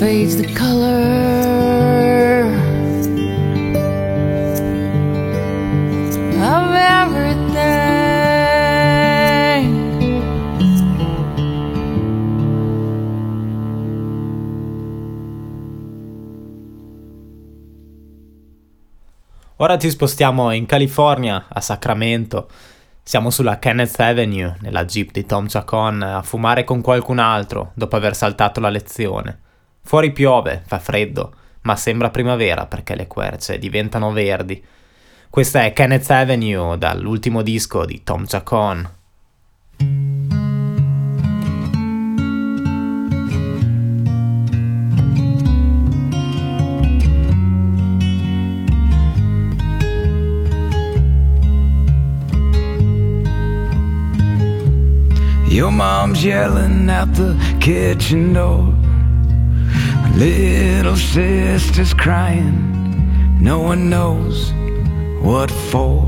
fades 0.00 0.36
the 0.38 0.52
color 0.56 2.51
Ora 19.62 19.78
ci 19.78 19.90
spostiamo 19.90 20.50
in 20.50 20.66
California, 20.66 21.46
a 21.48 21.60
Sacramento. 21.60 22.48
Siamo 23.00 23.30
sulla 23.30 23.60
Kenneth 23.60 24.00
Avenue, 24.00 24.56
nella 24.58 24.84
jeep 24.84 25.12
di 25.12 25.24
Tom 25.24 25.46
Chacon, 25.46 26.02
a 26.02 26.22
fumare 26.22 26.64
con 26.64 26.80
qualcun 26.80 27.20
altro 27.20 27.70
dopo 27.74 27.94
aver 27.94 28.16
saltato 28.16 28.58
la 28.58 28.70
lezione. 28.70 29.38
Fuori 29.82 30.10
piove, 30.10 30.64
fa 30.66 30.80
freddo, 30.80 31.32
ma 31.60 31.76
sembra 31.76 32.10
primavera 32.10 32.66
perché 32.66 32.96
le 32.96 33.06
querce 33.06 33.60
diventano 33.60 34.10
verdi. 34.10 34.60
Questa 35.30 35.62
è 35.62 35.72
Kenneth 35.72 36.10
Avenue 36.10 36.76
dall'ultimo 36.76 37.42
disco 37.42 37.84
di 37.84 38.02
Tom 38.02 38.26
Chacon. 38.26 38.90
Your 55.62 55.70
mom's 55.70 56.24
yelling 56.24 56.90
out 56.90 57.14
the 57.14 57.38
kitchen 57.60 58.32
door. 58.32 58.74
Little 60.16 60.96
sister's 60.96 61.94
crying. 61.94 63.38
No 63.40 63.60
one 63.60 63.88
knows 63.88 64.52
what 65.22 65.52
for. 65.70 66.02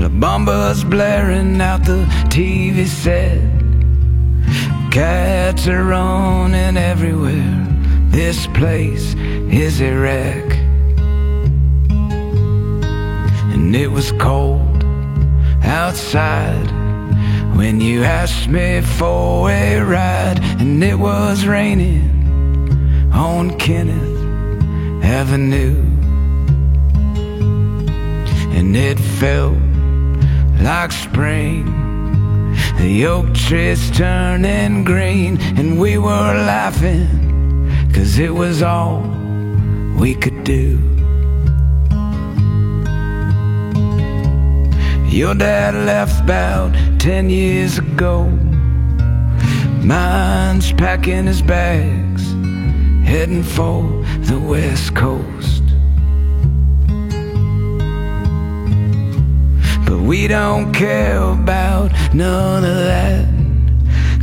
The 0.00 0.08
bomber's 0.10 0.82
blaring 0.82 1.60
out 1.60 1.84
the 1.84 2.06
TV 2.30 2.86
set. 2.86 3.42
Cats 4.90 5.68
are 5.68 5.84
running 5.84 6.78
everywhere. 6.78 7.66
This 8.08 8.46
place 8.46 9.12
is 9.12 9.82
a 9.82 9.92
wreck. 9.92 10.50
And 13.52 13.76
it 13.76 13.88
was 13.88 14.10
cold 14.12 14.63
outside 15.64 16.70
when 17.56 17.80
you 17.80 18.04
asked 18.04 18.48
me 18.48 18.80
for 18.80 19.50
a 19.50 19.80
ride, 19.80 20.40
and 20.60 20.82
it 20.82 20.98
was 20.98 21.46
raining 21.46 23.10
on 23.12 23.56
Kenneth 23.58 25.04
Avenue, 25.04 25.80
and 28.56 28.76
it 28.76 28.98
felt 28.98 29.56
like 30.60 30.92
spring. 30.92 31.64
The 32.78 33.06
oak 33.06 33.32
trees 33.34 33.90
turning 33.90 34.84
green, 34.84 35.40
and 35.56 35.80
we 35.80 35.96
were 35.96 36.34
laughing, 36.44 37.08
cause 37.94 38.18
it 38.18 38.34
was 38.34 38.62
all 38.62 39.00
we 39.96 40.14
could 40.14 40.44
do. 40.44 40.93
Your 45.14 45.32
dad 45.32 45.76
left 45.76 46.24
about 46.24 46.74
ten 46.98 47.30
years 47.30 47.78
ago. 47.78 48.24
Mine's 49.80 50.72
packing 50.72 51.26
his 51.26 51.40
bags, 51.40 52.32
heading 53.06 53.44
for 53.44 53.84
the 54.26 54.40
west 54.40 54.96
coast. 54.96 55.62
But 59.86 60.00
we 60.00 60.26
don't 60.26 60.72
care 60.72 61.22
about 61.22 61.92
none 62.12 62.64
of 62.64 62.74
that. 62.74 63.28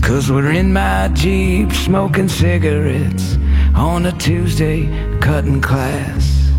Cause 0.02 0.30
we're 0.30 0.52
in 0.52 0.74
my 0.74 1.08
Jeep 1.14 1.72
smoking 1.72 2.28
cigarettes 2.28 3.38
on 3.76 4.08
a 4.08 4.12
Tuesday 4.18 4.90
cutting 5.22 5.62
class. 5.62 6.52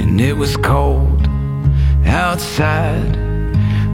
And 0.00 0.20
it 0.20 0.36
was 0.36 0.56
cold 0.56 1.09
outside 2.20 3.16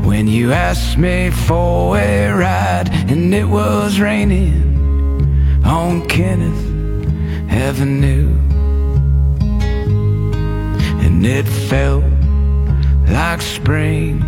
when 0.05 0.27
you 0.27 0.53
asked 0.53 0.99
me 0.99 1.31
for 1.31 1.97
a 1.97 2.33
ride, 2.33 2.89
and 3.11 3.33
it 3.33 3.45
was 3.45 4.01
raining 4.01 4.59
on 5.65 6.05
Kenneth 6.09 6.65
Avenue, 7.49 8.29
and 11.05 11.25
it 11.25 11.47
felt 11.71 12.05
like 13.09 13.41
spring. 13.41 14.19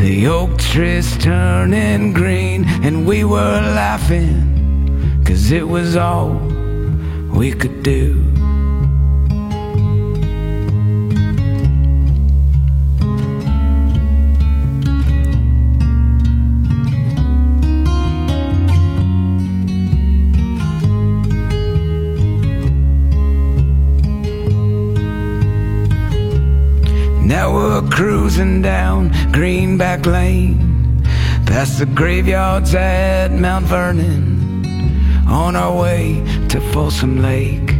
The 0.00 0.26
oak 0.28 0.56
trees 0.58 1.18
turning 1.18 2.14
green, 2.14 2.64
and 2.82 3.06
we 3.06 3.24
were 3.24 3.60
laughing, 3.82 5.22
cause 5.26 5.52
it 5.52 5.68
was 5.68 5.96
all 5.96 6.30
we 7.40 7.52
could 7.52 7.82
do. 7.82 8.35
We're 27.82 27.90
cruising 27.90 28.62
down 28.62 29.10
Greenback 29.32 30.06
Lane, 30.06 31.02
past 31.44 31.78
the 31.78 31.84
graveyards 31.84 32.74
at 32.74 33.32
Mount 33.32 33.66
Vernon, 33.66 34.64
on 35.28 35.56
our 35.56 35.76
way 35.76 36.22
to 36.48 36.58
Folsom 36.72 37.20
Lake. 37.20 37.70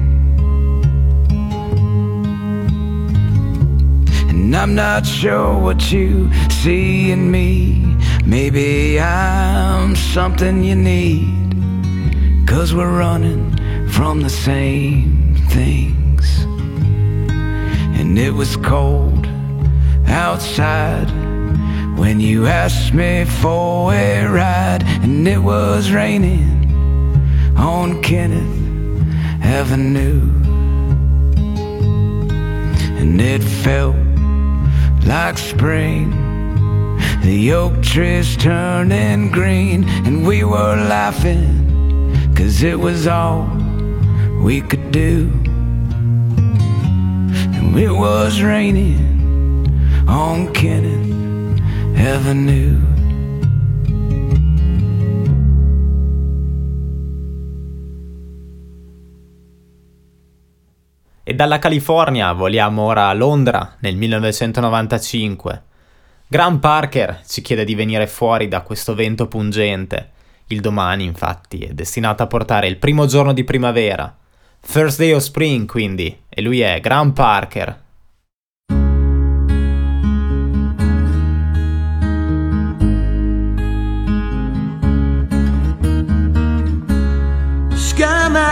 And 4.28 4.54
I'm 4.54 4.74
not 4.74 5.06
sure 5.06 5.58
what 5.58 5.90
you 5.90 6.30
see 6.50 7.10
in 7.10 7.30
me. 7.30 7.96
Maybe 8.26 9.00
I'm 9.00 9.96
something 9.96 10.62
you 10.62 10.76
need. 10.76 11.56
Cause 12.46 12.74
we're 12.74 12.98
running 12.98 13.56
from 13.88 14.20
the 14.20 14.30
same 14.30 15.36
things. 15.48 16.44
And 17.98 18.18
it 18.18 18.32
was 18.32 18.56
cold 18.58 19.15
outside 20.08 21.10
when 21.98 22.20
you 22.20 22.46
asked 22.46 22.92
me 22.92 23.24
for 23.24 23.92
a 23.92 24.26
ride. 24.26 24.82
And 25.02 25.26
it 25.26 25.38
was 25.38 25.90
raining 25.90 27.54
on 27.56 28.02
Kenneth 28.02 28.66
Avenue. 29.42 30.20
And 33.00 33.20
it 33.20 33.42
felt 33.42 33.96
like 35.06 35.38
spring. 35.38 36.10
The 37.22 37.52
oak 37.54 37.82
trees 37.82 38.36
turning 38.36 39.30
green, 39.32 39.88
and 40.06 40.24
we 40.24 40.44
were 40.44 40.76
laughing, 40.76 42.34
cause 42.36 42.62
it 42.62 42.78
was 42.78 43.08
all 43.08 43.50
we 44.42 44.60
could 44.60 44.92
do. 44.92 45.28
And 47.56 47.76
it 47.76 47.90
was 47.90 48.42
raining 48.42 49.15
on 50.06 50.50
Kenneth 50.52 51.60
Avenue. 51.96 52.94
E 61.28 61.34
dalla 61.34 61.58
California 61.58 62.32
voliamo 62.32 62.82
ora 62.82 63.08
a 63.08 63.12
Londra 63.12 63.76
nel 63.80 63.96
1995. 63.96 65.62
Graham 66.28 66.58
Parker 66.58 67.22
ci 67.26 67.42
chiede 67.42 67.64
di 67.64 67.74
venire 67.74 68.06
fuori 68.06 68.46
da 68.46 68.60
questo 68.60 68.94
vento 68.94 69.26
pungente. 69.26 70.10
Il 70.48 70.60
domani, 70.60 71.04
infatti, 71.04 71.58
è 71.58 71.72
destinato 71.72 72.22
a 72.22 72.28
portare 72.28 72.68
il 72.68 72.76
primo 72.76 73.06
giorno 73.06 73.32
di 73.32 73.42
primavera. 73.42 74.16
First 74.60 74.98
Day 74.98 75.12
of 75.12 75.22
Spring, 75.22 75.66
quindi, 75.66 76.16
e 76.28 76.42
lui 76.42 76.60
è 76.60 76.78
Graham 76.78 77.12
Parker. 77.12 77.84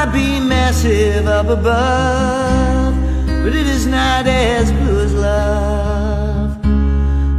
Might 0.05 0.13
be 0.13 0.39
massive 0.41 1.27
up 1.27 1.47
above, 1.47 2.95
but 3.27 3.55
it 3.55 3.67
is 3.67 3.87
not 3.87 4.27
as 4.27 4.71
blue 4.73 5.01
as 5.01 5.15
love. 5.15 6.63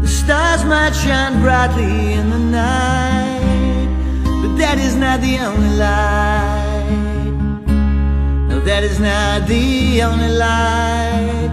The 0.02 0.08
stars 0.08 0.64
might 0.64 0.94
shine 0.94 1.42
brightly 1.42 2.14
in 2.14 2.32
the 2.32 2.40
night, 2.40 3.88
but 4.42 4.56
that 4.58 4.80
is 4.80 4.96
not 4.96 5.22
the 5.22 5.38
only 5.40 5.78
light. 5.78 6.86
No, 8.50 8.60
that 8.62 8.84
is 8.84 9.00
not 9.00 9.48
the 9.48 10.02
only 10.02 10.30
light 10.30 11.52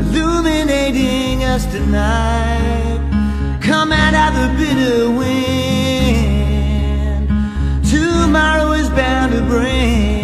illuminating 0.00 1.44
us 1.44 1.66
tonight. 1.66 3.00
Come 3.60 3.92
out 3.92 4.14
of 4.14 4.32
the 4.40 4.48
bitter 4.56 5.10
wind. 5.10 6.48
Tomorrow 7.90 8.72
is 8.72 8.88
bound 8.90 9.32
to 9.32 9.42
bring 9.42 10.17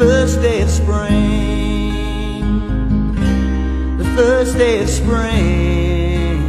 first 0.00 0.40
day 0.40 0.62
of 0.62 0.70
spring. 0.70 1.92
The 3.98 4.04
first 4.16 4.56
day 4.56 4.82
of 4.82 4.88
spring. 4.88 6.40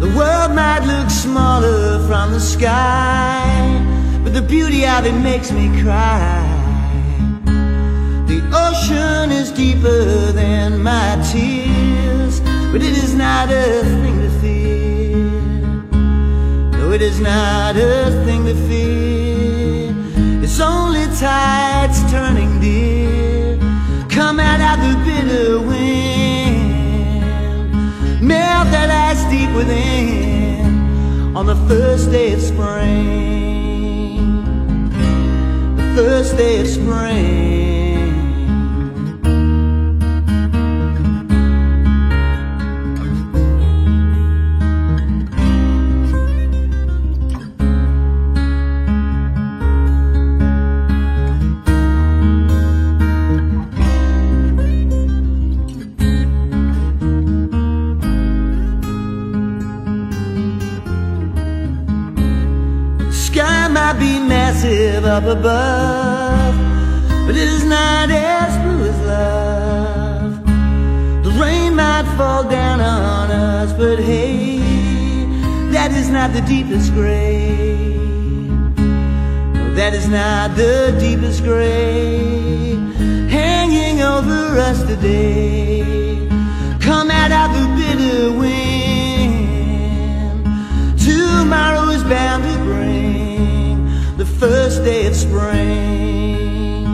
The 0.00 0.08
world 0.18 0.56
might 0.56 0.80
look 0.80 1.08
smaller 1.08 2.04
from 2.08 2.32
the 2.32 2.40
sky, 2.40 3.44
but 4.24 4.34
the 4.34 4.42
beauty 4.42 4.84
of 4.88 5.06
it 5.06 5.12
makes 5.12 5.52
me 5.52 5.68
cry. 5.80 6.42
The 8.26 8.40
ocean 8.66 9.30
is 9.30 9.52
deeper 9.52 10.32
than 10.32 10.82
my 10.82 11.10
tears, 11.30 12.40
but 12.72 12.82
it 12.82 12.96
is 13.04 13.14
not 13.14 13.48
a 13.52 13.84
thing 14.02 14.16
to 14.24 14.30
fear. 14.40 15.16
No, 16.72 16.90
it 16.90 17.02
is 17.02 17.20
not 17.20 17.76
a 17.76 18.10
thing 18.24 18.46
to 18.46 18.54
fear. 18.66 19.09
It's 20.52 20.58
only 20.58 21.06
tides 21.16 22.02
turning 22.10 22.58
dear. 22.58 23.56
Come 24.08 24.40
out 24.40 24.60
of 24.60 24.80
the 24.84 24.96
bitter 25.04 25.60
wind, 25.60 26.72
melt 28.20 28.68
that 28.72 28.90
ice 28.90 29.22
deep 29.30 29.48
within 29.54 31.36
on 31.36 31.46
the 31.46 31.54
first 31.68 32.10
day 32.10 32.32
of 32.32 32.40
spring. 32.40 34.42
The 35.76 35.92
first 35.94 36.36
day 36.36 36.62
of 36.62 36.66
spring. 36.66 37.49
Up 65.10 65.24
above, 65.24 66.54
but 67.26 67.34
it 67.34 67.48
is 67.48 67.64
not 67.64 68.08
as 68.12 68.56
blue 68.62 68.84
as 68.88 68.98
love. 69.00 70.44
The 71.24 71.30
rain 71.30 71.74
might 71.74 72.04
fall 72.16 72.44
down 72.48 72.80
on 72.80 73.28
us, 73.32 73.72
but 73.72 73.98
hey, 73.98 74.60
that 75.72 75.90
is 75.90 76.10
not 76.10 76.32
the 76.32 76.42
deepest 76.42 76.92
gray. 76.92 77.58
No, 79.56 79.74
that 79.74 79.94
is 79.94 80.06
not 80.08 80.54
the 80.54 80.96
deepest 81.00 81.42
gray 81.42 82.76
hanging 83.28 84.02
over 84.02 84.60
us 84.60 84.80
today. 84.84 86.28
Come 86.80 87.10
out 87.10 87.32
of 87.32 87.50
the 87.58 87.66
bitter 87.76 88.30
wind. 88.38 89.50
Tomorrow 91.00 91.88
is 91.88 92.04
bound 92.04 92.39
first 94.80 94.92
day 94.92 95.06
of 95.06 95.16
spring. 95.16 96.84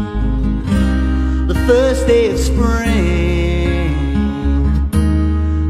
The 1.47 1.55
first 1.67 2.07
day 2.09 2.31
of 2.31 2.39
spring. 2.39 2.91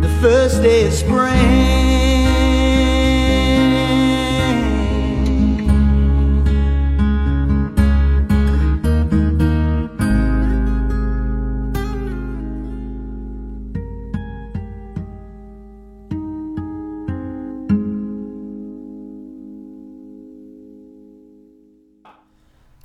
The 0.00 0.08
first 0.22 0.62
day 0.62 0.86
of 0.86 0.94
spring. 0.94 1.85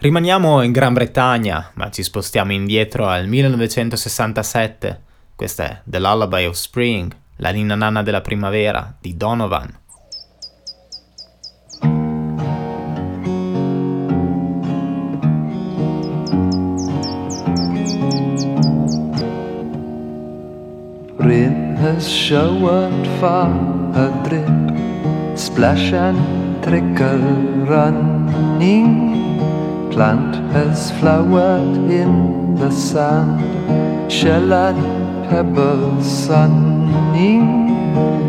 Rimaniamo 0.01 0.63
in 0.63 0.71
Gran 0.71 0.93
Bretagna, 0.93 1.69
ma 1.75 1.91
ci 1.91 2.01
spostiamo 2.01 2.51
indietro 2.53 3.05
al 3.05 3.27
1967. 3.27 5.01
Questa 5.35 5.63
è 5.63 5.81
The 5.83 5.99
Lullaby 5.99 6.45
of 6.45 6.55
Spring, 6.55 7.15
la 7.35 7.51
ninna 7.51 7.75
nanna 7.75 8.01
della 8.01 8.21
primavera 8.21 8.95
di 8.99 9.15
Donovan. 9.15 9.77
Rain 21.17 21.77
has 21.79 22.07
showered 22.07 23.05
for 23.19 23.45
a 23.93 24.09
drip, 24.23 25.35
splash 25.35 25.91
and 25.93 26.59
trickle 26.63 27.19
running. 27.67 29.10
Plant 29.91 30.35
has 30.53 30.89
flowered 30.99 31.91
in 31.91 32.55
the 32.55 32.71
sand, 32.71 34.09
shell 34.09 34.53
and 34.53 35.29
pebble 35.29 36.01
sunning. 36.01 37.47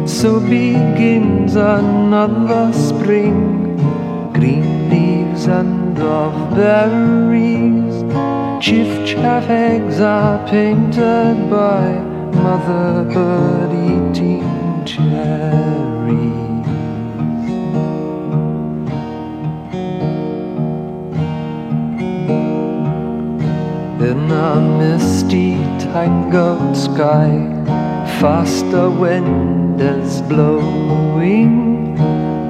So 0.08 0.40
begins 0.40 1.54
another 1.54 2.72
spring. 2.72 3.76
Green 4.32 4.90
leaves 4.90 5.46
and 5.46 5.96
of 5.98 6.34
berries. 6.56 8.02
Chiff 8.64 9.06
chaff 9.06 9.48
eggs 9.48 10.00
are 10.00 10.44
painted 10.48 11.48
by 11.48 11.86
mother 12.42 13.04
bird 13.14 13.72
eating 13.72 14.84
cherries. 14.84 16.51
A 24.43 24.61
misty, 24.61 25.55
tangled 25.78 26.76
sky, 26.76 27.30
faster 28.20 28.90
wind 28.90 29.80
is 29.80 30.20
blowing. 30.22 31.97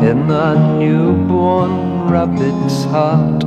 In 0.01 0.27
the 0.27 0.55
newborn 0.79 2.09
rabbit's 2.09 2.85
heart, 2.85 3.45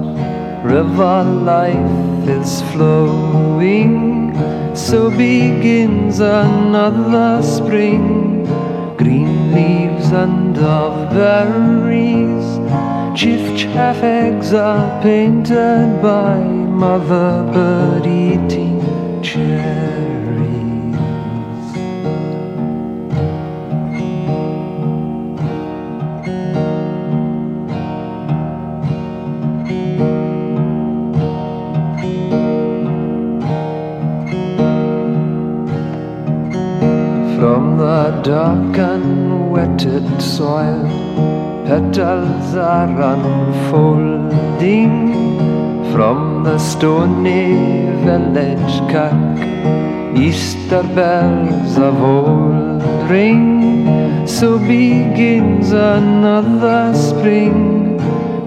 river 0.64 1.24
life 1.24 2.30
is 2.30 2.62
flowing. 2.72 4.36
So 4.76 5.10
begins 5.10 6.20
another 6.20 7.42
spring. 7.42 8.46
Green 8.96 9.54
leaves 9.56 10.12
and 10.12 10.56
of 10.60 11.10
berries. 11.10 12.46
Chiff 13.20 13.58
chaff 13.58 14.04
eggs 14.04 14.54
are 14.54 15.02
painted 15.02 16.00
by 16.02 16.55
mother 16.76 17.50
bird 17.54 18.06
eating 18.06 18.82
cherries. 19.24 20.96
From 37.40 37.78
the 37.78 38.20
dark 38.22 38.78
and 38.78 39.50
wetted 39.50 40.22
soil, 40.22 40.84
petals 41.66 42.54
are 42.56 43.02
unfolding. 43.14 44.94
From 45.94 46.35
the 46.46 46.60
stony 46.60 47.88
village 48.06 48.78
kirk, 48.92 49.40
Easter 50.16 50.84
bells 50.94 51.76
of 51.76 52.00
old 52.00 53.10
ring. 53.10 54.28
So 54.28 54.60
begins 54.60 55.72
another 55.72 56.94
spring. 56.94 57.98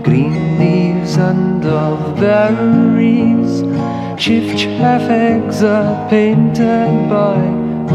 Green 0.04 0.58
leaves 0.60 1.16
and 1.16 1.64
of 1.64 1.98
berries, 2.20 3.62
chiff 4.16 4.56
chaff 4.56 5.02
eggs 5.10 5.64
are 5.64 6.08
painted 6.08 7.10
by 7.10 7.36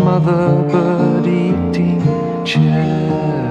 mother 0.04 0.68
bird 0.70 1.26
eating 1.26 2.04
cherries. 2.44 3.43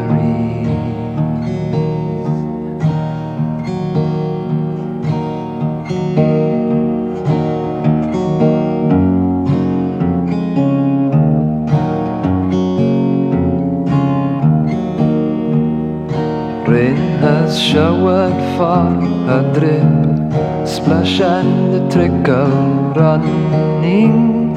Has 17.23 17.63
showered 17.63 18.35
for 18.57 18.83
a 19.37 19.41
drip, 19.55 20.67
splash 20.67 21.21
and 21.21 21.89
trickle 21.93 22.93
running. 22.97 24.57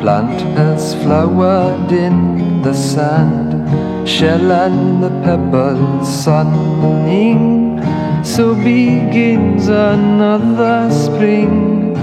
Plant 0.00 0.40
has 0.56 0.94
flowered 1.02 1.90
in 1.90 2.62
the 2.62 2.72
sand, 2.72 4.08
shell 4.08 4.52
and 4.52 5.02
the 5.02 5.10
pebble 5.24 6.04
sunning. 6.04 7.82
So 8.22 8.54
begins 8.54 9.66
another 9.66 10.90
spring, 10.92 11.94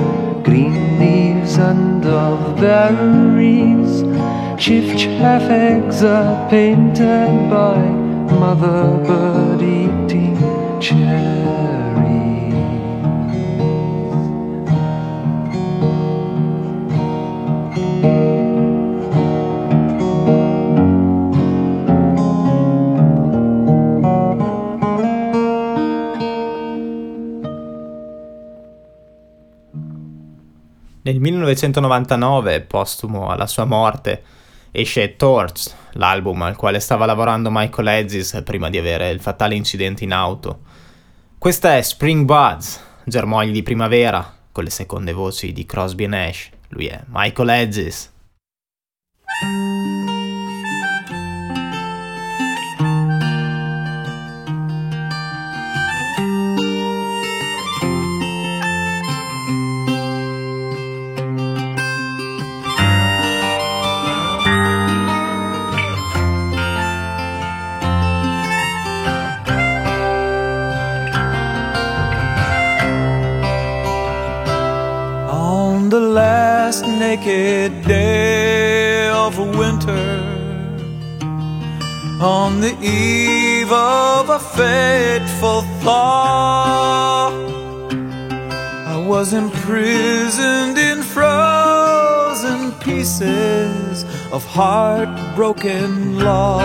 green 0.44 1.00
leaves 1.00 1.56
and 1.58 2.06
of 2.06 2.58
berries. 2.58 4.04
Chiff 4.62 4.98
chaff 4.98 5.50
eggs 5.50 6.04
are 6.04 6.50
painted 6.50 7.50
by 7.50 7.78
mother 8.42 8.98
bird 9.08 9.62
1999, 31.42 32.62
postumo 32.62 33.30
alla 33.30 33.48
sua 33.48 33.66
morte, 33.66 34.24
esce 34.72 35.16
Torch, 35.16 35.72
l'album 35.94 36.42
al 36.42 36.56
quale 36.56 36.80
stava 36.80 37.06
lavorando 37.06 37.50
Michael 37.52 37.88
Ezis 37.88 38.42
prima 38.46 38.70
di 38.70 38.78
avere 38.78 39.10
il 39.10 39.20
fatale 39.20 39.56
incidente 39.56 40.04
in 40.04 40.14
auto. 40.14 40.60
Questa 41.38 41.76
è 41.76 41.82
Spring 41.82 42.26
Buds, 42.26 42.80
germogli 43.04 43.52
di 43.52 43.64
primavera, 43.64 44.38
con 44.52 44.64
le 44.64 44.70
seconde 44.70 45.14
voci 45.14 45.54
di 45.54 45.66
Crosby 45.66 46.04
e 46.04 46.08
Nash. 46.08 46.50
Lui 46.70 46.88
è 46.88 47.02
Michael 47.08 47.50
Ezis. 47.50 48.12
The 75.92 76.00
last 76.00 76.88
naked 76.88 77.86
day 77.86 79.10
of 79.10 79.38
winter, 79.38 80.08
on 82.22 82.62
the 82.62 82.74
eve 82.82 83.70
of 83.70 84.30
a 84.30 84.40
fateful 84.40 85.64
thaw, 85.84 87.28
I 88.88 89.06
was 89.06 89.34
imprisoned 89.34 90.78
in 90.78 91.04
frozen 91.04 92.72
pieces 92.80 94.06
of 94.32 94.46
heartbroken 94.46 96.20
law. 96.20 96.62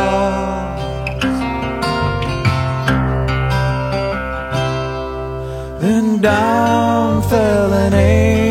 Then 5.80 6.20
down 6.20 7.22
fell 7.28 7.72
an 7.72 7.92
angel 7.92 8.45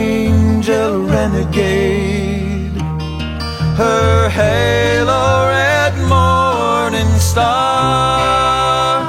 renegade, 1.35 2.71
her 3.75 4.29
halo 4.29 5.49
red 5.49 5.93
morning 6.07 7.19
star. 7.19 9.03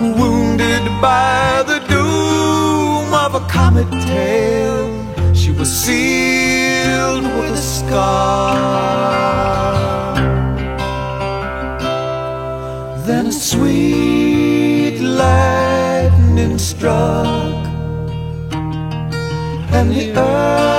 Wounded 0.00 0.84
by 1.00 1.64
the 1.66 1.78
doom 1.88 3.14
of 3.14 3.34
a 3.34 3.40
comet 3.48 3.90
tail, 4.02 5.34
she 5.34 5.50
was 5.50 5.70
sealed 5.72 7.24
with 7.24 7.52
a 7.52 7.56
scar. 7.56 8.54
Then 13.06 13.26
a 13.26 13.32
sweet 13.32 15.00
lightning 15.00 16.58
struck, 16.58 17.53
earth 20.16 20.73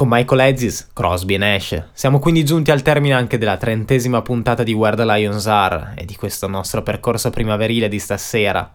con 0.00 0.08
Michael 0.08 0.40
Hedges, 0.40 0.88
Crosby 0.94 1.34
e 1.34 1.36
Nash, 1.36 1.84
siamo 1.92 2.20
quindi 2.20 2.42
giunti 2.42 2.70
al 2.70 2.80
termine 2.80 3.12
anche 3.12 3.36
della 3.36 3.58
trentesima 3.58 4.22
puntata 4.22 4.62
di 4.62 4.72
Where 4.72 4.96
the 4.96 5.04
Lions 5.04 5.46
Are 5.46 5.92
e 5.94 6.06
di 6.06 6.16
questo 6.16 6.48
nostro 6.48 6.82
percorso 6.82 7.28
primaverile 7.28 7.86
di 7.86 7.98
stasera. 7.98 8.72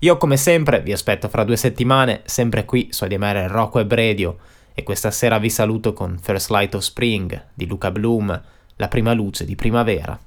Io 0.00 0.18
come 0.18 0.36
sempre 0.36 0.82
vi 0.82 0.92
aspetto 0.92 1.30
fra 1.30 1.44
due 1.44 1.56
settimane, 1.56 2.20
sempre 2.26 2.66
qui 2.66 2.88
su 2.90 3.04
ADMR 3.04 3.46
Rocco 3.48 3.78
e 3.78 3.86
Bredio, 3.86 4.36
e 4.74 4.82
questa 4.82 5.10
sera 5.10 5.38
vi 5.38 5.48
saluto 5.48 5.94
con 5.94 6.18
First 6.20 6.50
Light 6.50 6.74
of 6.74 6.82
Spring 6.82 7.42
di 7.54 7.66
Luca 7.66 7.90
Bloom, 7.90 8.42
la 8.76 8.88
prima 8.88 9.14
luce 9.14 9.46
di 9.46 9.54
primavera. 9.54 10.20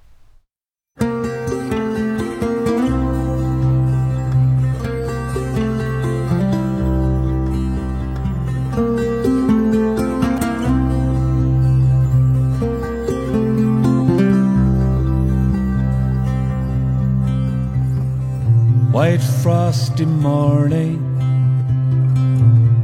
White 18.94 19.24
frosty 19.41 20.06
morning, 20.06 21.02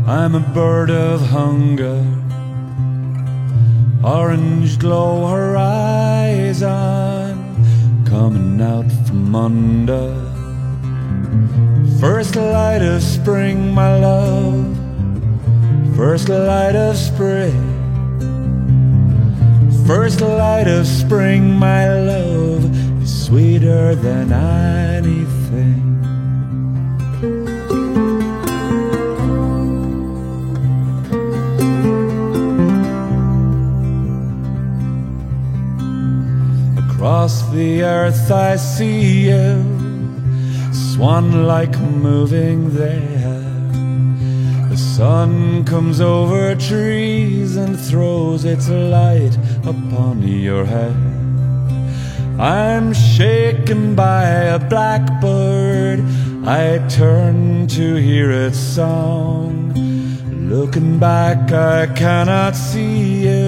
I'm 0.08 0.34
a 0.34 0.40
bird 0.40 0.90
of 0.90 1.22
hunger. 1.22 2.04
Orange 4.04 4.80
glow 4.80 5.28
horizon, 5.28 6.66
coming 8.06 8.60
out 8.60 8.92
from 9.06 9.36
under. 9.36 10.16
First 12.00 12.36
light 12.36 12.82
of 12.82 13.04
spring, 13.04 13.72
my 13.72 14.00
love. 14.00 14.66
First 15.96 16.28
light 16.28 16.76
of 16.76 16.98
spring. 16.98 17.54
First 19.86 20.22
light 20.22 20.68
of 20.68 20.88
spring, 20.88 21.54
my 21.54 21.88
love, 21.88 22.66
is 23.04 23.26
sweeter 23.26 23.94
than 23.94 24.34
anything. 24.34 25.89
Across 37.00 37.52
the 37.52 37.82
earth 37.82 38.30
I 38.30 38.58
see 38.58 39.30
you, 39.30 39.64
swan 40.74 41.48
like 41.48 41.80
moving 41.80 42.72
there. 42.76 43.40
The 44.70 44.76
sun 44.76 45.64
comes 45.64 46.02
over 46.02 46.56
trees 46.56 47.56
and 47.56 47.80
throws 47.80 48.44
its 48.44 48.68
light 48.68 49.34
upon 49.64 50.24
your 50.28 50.66
head. 50.66 50.98
I'm 52.38 52.92
shaken 52.92 53.96
by 53.96 54.26
a 54.56 54.60
blackbird. 54.60 56.02
I 56.46 56.86
turn 56.90 57.68
to 57.78 57.96
hear 57.96 58.30
its 58.30 58.60
song. 58.60 59.72
Looking 60.50 61.00
back, 61.00 61.50
I 61.54 61.88
cannot 61.94 62.58
see 62.58 63.24
you, 63.24 63.39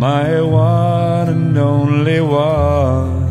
my 0.00 0.40
one 0.40 1.28
and 1.28 1.58
only 1.58 2.22
one. 2.22 3.28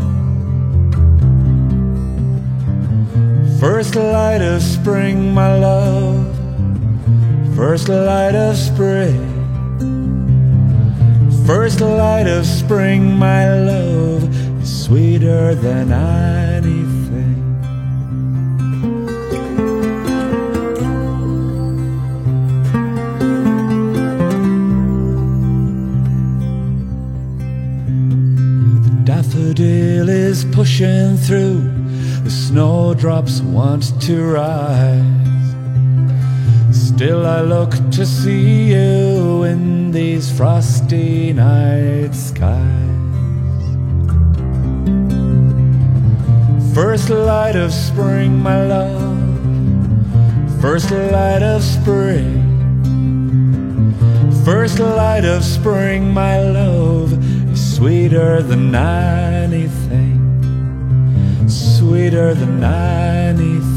First 3.60 3.96
light 3.96 4.44
of 4.44 4.62
spring, 4.62 5.34
my 5.34 5.58
love. 5.58 6.28
First 7.56 7.90
light 7.90 8.36
of 8.36 8.56
spring. 8.56 9.18
First 11.48 11.82
light 11.82 12.28
of 12.28 12.46
spring, 12.46 13.18
my 13.18 13.50
love, 13.52 14.24
is 14.62 14.84
sweeter 14.86 15.56
than 15.56 15.92
anything. 15.92 16.79
The 16.79 16.79
daffodil 29.54 30.10
is 30.10 30.46
pushing 30.46 31.18
through, 31.18 31.62
the 32.24 32.30
snowdrops 32.30 33.42
want 33.42 34.00
to 34.02 34.24
rise. 34.24 35.04
Still, 36.72 37.26
I 37.26 37.42
look 37.42 37.72
to 37.92 38.06
see 38.06 38.74
you 38.74 39.44
in 39.44 39.92
these 39.92 40.32
frosty 40.32 41.34
night 41.34 42.14
skies. 42.14 42.60
First 46.76 47.10
light 47.10 47.56
of 47.56 47.74
spring, 47.74 48.38
my 48.38 48.66
love. 48.66 50.62
First 50.62 50.92
light 50.92 51.42
of 51.42 51.64
spring. 51.64 52.46
First 54.46 54.80
light 54.80 55.26
of 55.26 55.44
spring, 55.44 56.14
my 56.14 56.40
love, 56.42 57.12
sweeter 57.80 58.42
than 58.42 58.76
anything. 58.76 60.20
Sweeter 61.48 62.34
than 62.34 62.62
anything. 62.62 63.69